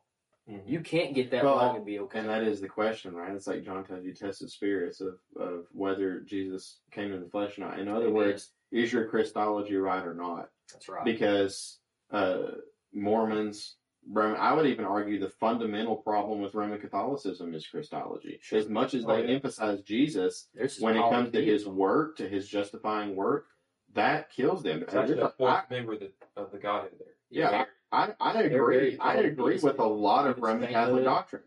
[0.49, 0.63] Mhm.
[0.67, 2.21] you can't get that Well, wrong and be okay.
[2.21, 3.33] And that is the question, right?
[3.35, 7.29] It's like John tells you, test the spirits of, of whether Jesus came in the
[7.29, 7.79] flesh or not.
[7.81, 8.15] In other Amen.
[8.15, 10.51] words, is your Christology right or not?
[10.73, 11.05] That's right.
[11.05, 11.79] Because
[12.13, 12.53] uh,
[12.93, 13.77] Mormons,
[14.09, 18.39] Roman, I would even argue the fundamental problem with Roman Catholicism is Christology.
[18.41, 18.59] Sure.
[18.59, 19.35] As much as Oh, they yeah.
[19.35, 20.49] emphasize Jesus,
[20.81, 21.77] when it comes to his deism.
[21.77, 23.47] work, to his justifying work,
[23.95, 24.83] that kills them.
[24.83, 27.15] It's actually a I- fourth member of the, of the Godhead there.
[27.31, 27.65] yeah,
[27.97, 28.99] I, I agree.
[28.99, 31.43] I agree with a lot of Roman Catholic doctrine.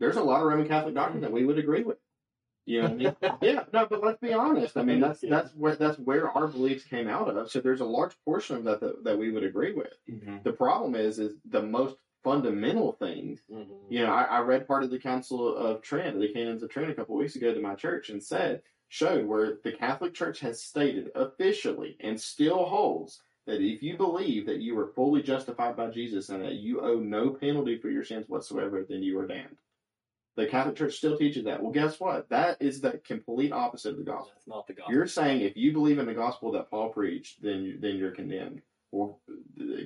[0.00, 1.98] There's a lot of Roman Catholic doctrine that we would agree with.
[2.64, 3.16] You know, I mean?
[3.42, 4.76] yeah, no, but let's be honest.
[4.76, 7.50] I mean, that's that's where that's where our beliefs came out of.
[7.50, 9.92] So there's a large portion of that that, that we would agree with.
[10.10, 10.38] Mm-hmm.
[10.42, 13.40] The problem is, is the most fundamental things.
[13.52, 13.66] Mhm.
[13.88, 16.90] You know, I, I read part of the Council of Trent, the Canons of Trent,
[16.90, 20.62] a couple weeks ago to my church, and said showed where the Catholic Church has
[20.62, 25.88] stated officially and still holds that if you believe that you are fully justified by
[25.88, 29.56] Jesus and that you owe no penalty for your sins whatsoever, then you are damned.
[30.36, 31.62] The Catholic Church still teaches that.
[31.62, 32.28] Well, guess what?
[32.28, 34.32] That is the complete opposite of the gospel.
[34.34, 34.94] That's not the gospel.
[34.94, 38.10] You're saying if you believe in the gospel that Paul preached, then you, then you're
[38.10, 38.60] condemned.
[38.92, 39.20] Well,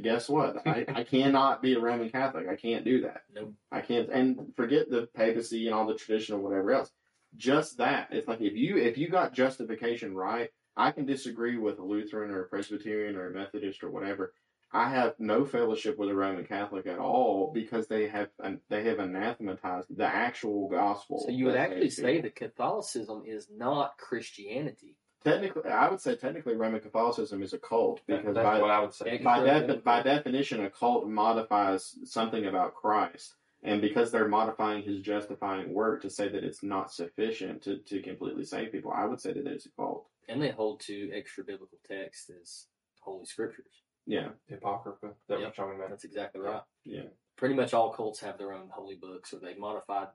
[0.02, 0.66] guess what?
[0.66, 2.48] I, I cannot be a Roman Catholic.
[2.48, 3.22] I can't do that.
[3.32, 3.54] Nope.
[3.70, 4.08] I can't.
[4.10, 6.90] And forget the papacy and all the tradition or whatever else.
[7.36, 8.08] Just that.
[8.10, 12.30] It's like if you if you got justification right, I can disagree with a Lutheran
[12.30, 14.32] or a Presbyterian or a Methodist or whatever.
[14.72, 18.28] I have no fellowship with a Roman Catholic at all because they have
[18.68, 21.24] they have anathematized the actual gospel.
[21.26, 22.22] So you would actually say people.
[22.22, 24.96] that Catholicism is not Christianity.
[25.24, 28.80] technically, I would say technically Roman Catholicism is a cult because that's by what I
[28.80, 29.18] would say.
[29.18, 33.34] By, defi- by definition, a cult modifies something about Christ.
[33.62, 38.00] And because they're modifying his justifying work to say that it's not sufficient to, to
[38.00, 40.06] completely save people, I would say that it's a cult.
[40.30, 42.66] And they hold to extra biblical texts as
[43.00, 43.82] holy scriptures.
[44.06, 45.54] Yeah, The Apocrypha that Yep.
[45.54, 45.90] talking about.
[45.90, 46.62] That's exactly right.
[46.84, 47.02] yeah.
[47.36, 50.08] Pretty much all cults have their own holy books, or they've modified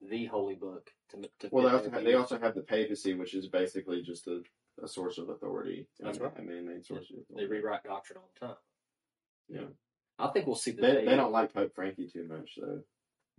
[0.00, 3.34] the holy book to, to Well, they also have, they also have the papacy, which
[3.34, 4.42] is basically just a,
[4.82, 5.86] a source of authority.
[6.00, 6.38] That's a, right.
[6.38, 8.56] A man-made source of they rewrite doctrine all the time.
[9.48, 9.66] Yeah.
[10.18, 12.80] I think we'll see the They, they don't like Pope Frankie too much, though.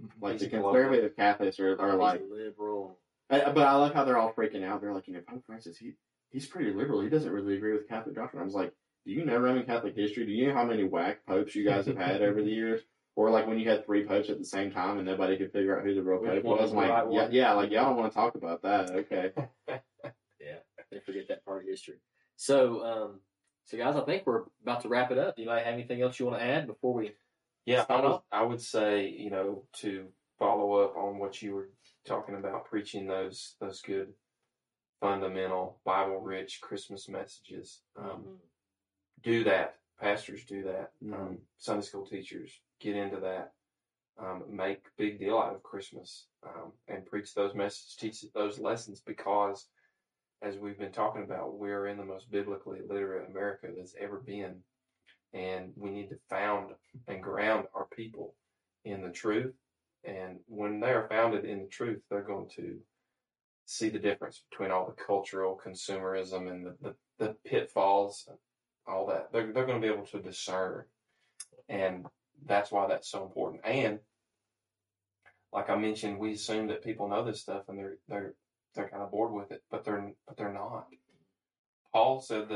[0.02, 0.24] Mm-hmm.
[0.24, 3.00] Like He's the a global- conservative Catholics are, are He's like, liberal.
[3.30, 4.82] I, but I love how they're all freaking out.
[4.82, 5.94] They're like, you know, Pope Francis, he
[6.34, 7.00] he's pretty liberal.
[7.02, 8.42] He doesn't really agree with Catholic doctrine.
[8.42, 8.74] I was like,
[9.06, 10.26] do you know Roman Catholic history?
[10.26, 12.82] Do you know how many whack popes you guys have had over the years?
[13.16, 15.78] Or like when you had three popes at the same time and nobody could figure
[15.78, 16.72] out who the real Which pope one was.
[16.72, 17.32] was Like, right yeah, one?
[17.32, 18.90] yeah, like y'all don't want to talk about that.
[18.92, 19.32] Okay.
[20.40, 20.58] Yeah,
[20.92, 21.96] they forget that part of history.
[22.36, 23.20] So, um,
[23.64, 25.36] so guys, I think we're about to wrap it up.
[25.38, 27.14] Do you might have anything else you want to add before we?
[27.66, 28.20] Yeah, I would.
[28.32, 30.08] I would say, you know, to
[30.38, 31.70] follow up on what you were
[32.06, 34.10] talking about, preaching those those good,
[35.04, 37.82] fundamental, Bible rich Christmas messages.
[38.00, 38.24] Um,
[39.22, 39.76] do that.
[40.00, 40.92] Pastors do that.
[41.14, 43.52] Um, Sunday school teachers get into that.
[44.18, 49.02] Um, make big deal out of Christmas um, and preach those messages, teach those lessons
[49.06, 49.68] because,
[50.42, 54.56] as we've been talking about, we're in the most biblically literate America that's ever been,
[55.34, 56.72] and we need to found
[57.08, 58.36] and ground our people
[58.86, 59.54] in the truth.
[60.06, 62.78] And when they are founded in the truth, they're going to
[63.66, 68.28] see the difference between all the cultural consumerism and the, the, the pitfalls
[68.88, 69.32] all that.
[69.32, 70.84] They're they're going to be able to discern,
[71.70, 72.06] and
[72.46, 73.62] that's why that's so important.
[73.66, 74.00] And
[75.52, 78.34] like I mentioned, we assume that people know this stuff and they're they're
[78.76, 80.88] they're kind of bored with it, but they're but they're not.
[81.94, 82.56] Paul said uh,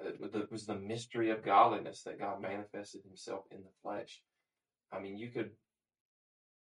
[0.00, 4.22] that it was the mystery of godliness that God manifested Himself in the flesh.
[4.90, 5.50] I mean, you could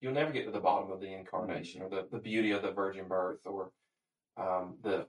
[0.02, 2.72] you'll never get to the bottom of the incarnation or the, the beauty of the
[2.72, 3.72] virgin birth or
[4.38, 5.06] um, the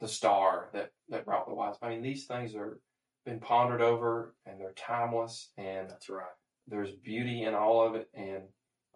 [0.00, 1.74] the star that that brought the wise.
[1.82, 2.78] I mean, these things are
[3.24, 6.24] been pondered over and they're timeless and That's right.
[6.66, 8.08] there's beauty in all of it.
[8.14, 8.44] And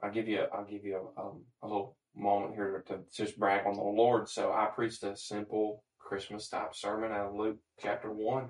[0.02, 3.66] I'll give you I'll give you a, um, a little moment here to just brag
[3.66, 4.28] on the Lord.
[4.28, 8.48] So I preached a simple Christmas type sermon out of Luke chapter one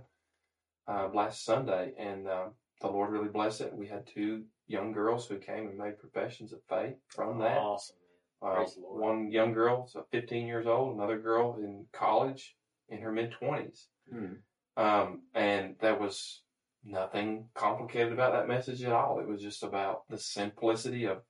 [0.89, 3.75] uh, last Sunday, and um, the Lord really blessed it.
[3.75, 7.59] We had two young girls who came and made professions of faith from that.
[7.59, 7.97] Awesome.
[8.41, 9.01] Uh, Praise the Lord.
[9.01, 12.57] one young girl, so 15 years old, another girl in college
[12.89, 13.87] in her mid 20s.
[14.11, 14.35] Hmm.
[14.77, 16.43] Um, and there was
[16.85, 19.21] nothing complicated about that message at all.
[19.21, 21.23] It was just about the simplicity of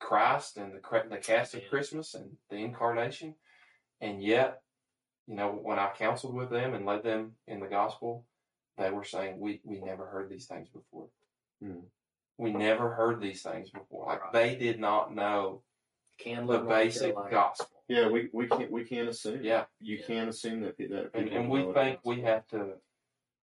[0.00, 1.68] Christ and the the cast of Yeah.
[1.68, 3.34] Christmas and the incarnation.
[4.00, 4.62] And yet,
[5.26, 8.26] you know, when I counseled with them and led them in the gospel,
[8.76, 11.08] they were saying, "We we never heard these things before.
[11.60, 11.80] Hmm.
[12.38, 14.06] We never heard these things before.
[14.06, 14.32] Like Right.
[14.32, 15.62] they did not know
[16.18, 17.68] Can the basic gospel.
[17.88, 19.42] Yeah, we, we can't we can't assume.
[19.44, 19.64] Yeah.
[19.80, 20.06] You Yeah.
[20.06, 22.74] can't assume that that And, people and know we what think we have to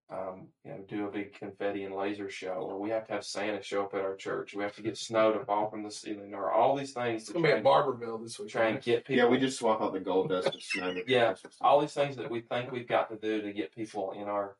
[0.07, 3.25] um, you know, do a big confetti and laser show, or we have to have
[3.25, 4.53] Santa show up at our church.
[4.53, 7.23] We have to get snow to fall from the ceiling, or all these things.
[7.23, 8.49] It's to gonna be try at and- Barberville this week.
[8.49, 9.23] try and get people.
[9.23, 10.93] Yeah, we just swap out the gold dust with snow.
[11.07, 14.25] Yeah, all these things that we think we've got to do to get people in
[14.27, 14.57] our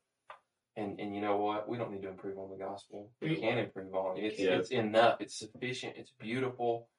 [0.77, 1.67] and and you know what?
[1.69, 3.11] We don't need to improve on the gospel.
[3.21, 4.23] We can improve on it.
[4.25, 4.57] It's, Yeah.
[4.57, 5.21] it's enough.
[5.21, 5.95] It's sufficient.
[5.97, 6.89] It's beautiful.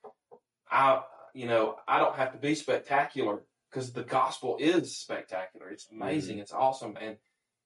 [0.70, 1.02] I
[1.34, 5.68] you know i don't have to be spectacular because the gospel is spectacular.
[5.70, 6.38] It's amazing.
[6.38, 6.96] It's awesome.
[7.00, 7.16] And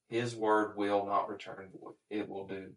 [0.09, 1.95] his word will not return void.
[2.11, 2.71] It will do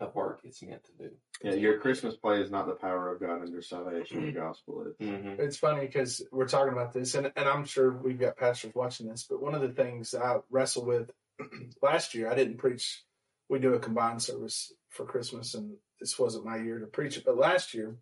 [0.00, 1.10] the work it's meant to do.
[1.42, 4.26] Yeah, your Christmas play is not the power of God and your salvation.
[4.26, 5.06] The gospel is.
[5.06, 5.40] mm-hmm.
[5.40, 9.06] It's funny because we're talking about this, and, and I'm sure we've got pastors watching
[9.08, 9.26] this.
[9.28, 11.10] But one of the things I wrestle with
[11.82, 13.02] last year, I didn't preach.
[13.48, 17.24] We do a combined service for Christmas, and this wasn't my year to preach it.
[17.24, 17.96] But last year,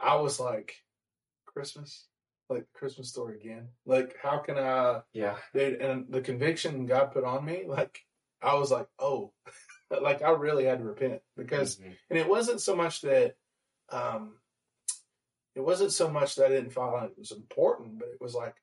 [0.00, 0.74] I was like,
[1.46, 2.06] Christmas,
[2.48, 3.68] like Christmas story again.
[3.86, 5.00] Like, how can I?
[5.12, 8.00] yeah Dude, and the conviction God put on me, like,
[8.42, 9.32] I was like, oh,
[10.02, 11.96] like I really had to repent because Mhm.
[12.10, 13.36] and it wasn't so much that
[13.90, 14.38] um
[15.54, 18.61] it wasn't so much that I didn't find it was important, but it was like,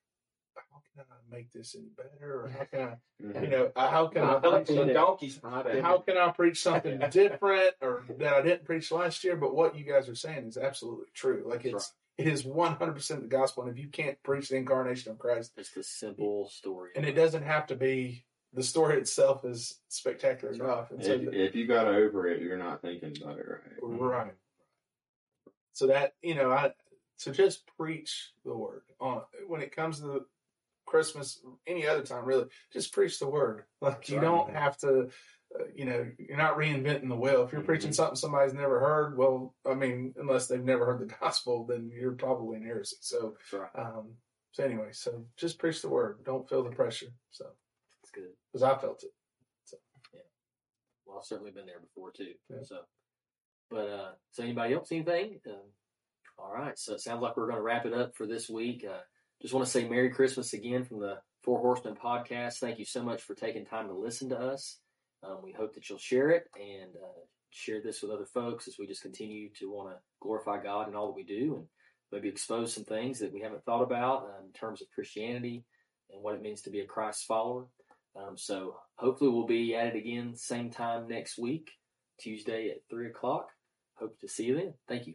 [0.96, 2.44] can I make this any better?
[2.44, 6.18] Or how can I, you know, uh, how can I, the preach, donkey's how can
[6.18, 9.36] I preach something different or that I didn't preach last year?
[9.36, 11.44] But what you guys are saying is absolutely true.
[11.46, 14.58] Like it's it is one hundred percent the gospel, and if you can't preach the
[14.58, 16.92] incarnation of Christ, It's the simple story.
[16.96, 20.74] and it doesn't have to be the story itself is spectacular That's right.
[20.74, 20.92] enough.
[20.92, 23.62] And so If, if you got over it, you're not thinking about it right.
[23.82, 24.34] Right.
[25.74, 26.74] So that you know, I
[27.16, 30.26] so just preach the word on when it comes to
[30.90, 33.64] Christmas, any other time really, just preach the word.
[33.82, 35.10] Like you don't have to,
[35.58, 37.44] uh, you know, you're not reinventing the wheel.
[37.44, 37.96] If you're preaching Mhm.
[37.96, 42.12] something somebody's never heard, well, I mean, unless they've never heard the gospel, then you're
[42.14, 42.98] probably in heresy.
[43.02, 43.38] So,
[43.76, 44.16] um,
[44.52, 46.24] so anyway, so just preach the word.
[46.26, 47.08] Don't feel the pressure.
[47.32, 47.46] So,
[48.02, 48.34] it's good.
[48.52, 49.12] because I felt it.
[50.14, 50.22] Yeah.
[51.06, 52.34] Well, I've certainly been there before too.
[52.50, 52.64] Yeah.
[52.64, 52.80] So,
[53.70, 55.40] but uh, so anybody else anything?
[55.48, 55.72] Um,
[56.38, 56.78] all right.
[56.78, 58.84] So it sounds like we're going to wrap it up for this week.
[58.90, 59.02] Uh,
[59.42, 62.56] just want to say Merry Christmas again from the Four Horsemen podcast.
[62.56, 64.80] Thank you so much for taking time to listen to us.
[65.24, 68.76] Um, we hope that you'll share it and uh, share this with other folks as
[68.78, 71.66] we just continue to want to glorify God in all that we do and
[72.12, 75.64] maybe expose some things that we haven't thought about um, in terms of Christianity
[76.12, 77.68] and what it means to be a Christ follower.
[78.16, 81.70] Um, so hopefully we'll be at it again same time next week,
[82.20, 83.48] Tuesday at three o'clock.
[83.96, 84.74] Hope to see you then.
[84.88, 85.14] Thank you.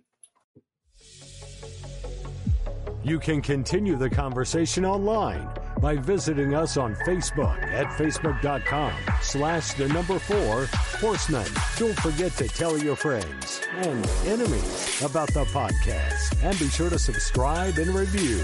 [3.05, 5.46] You can continue the conversation online
[5.78, 10.64] by visiting us on Facebook at facebook.com slash the number four
[11.00, 11.46] horsemen.
[11.76, 16.98] Don't forget to tell your friends and enemies about the podcast and be sure to
[16.98, 18.42] subscribe and review.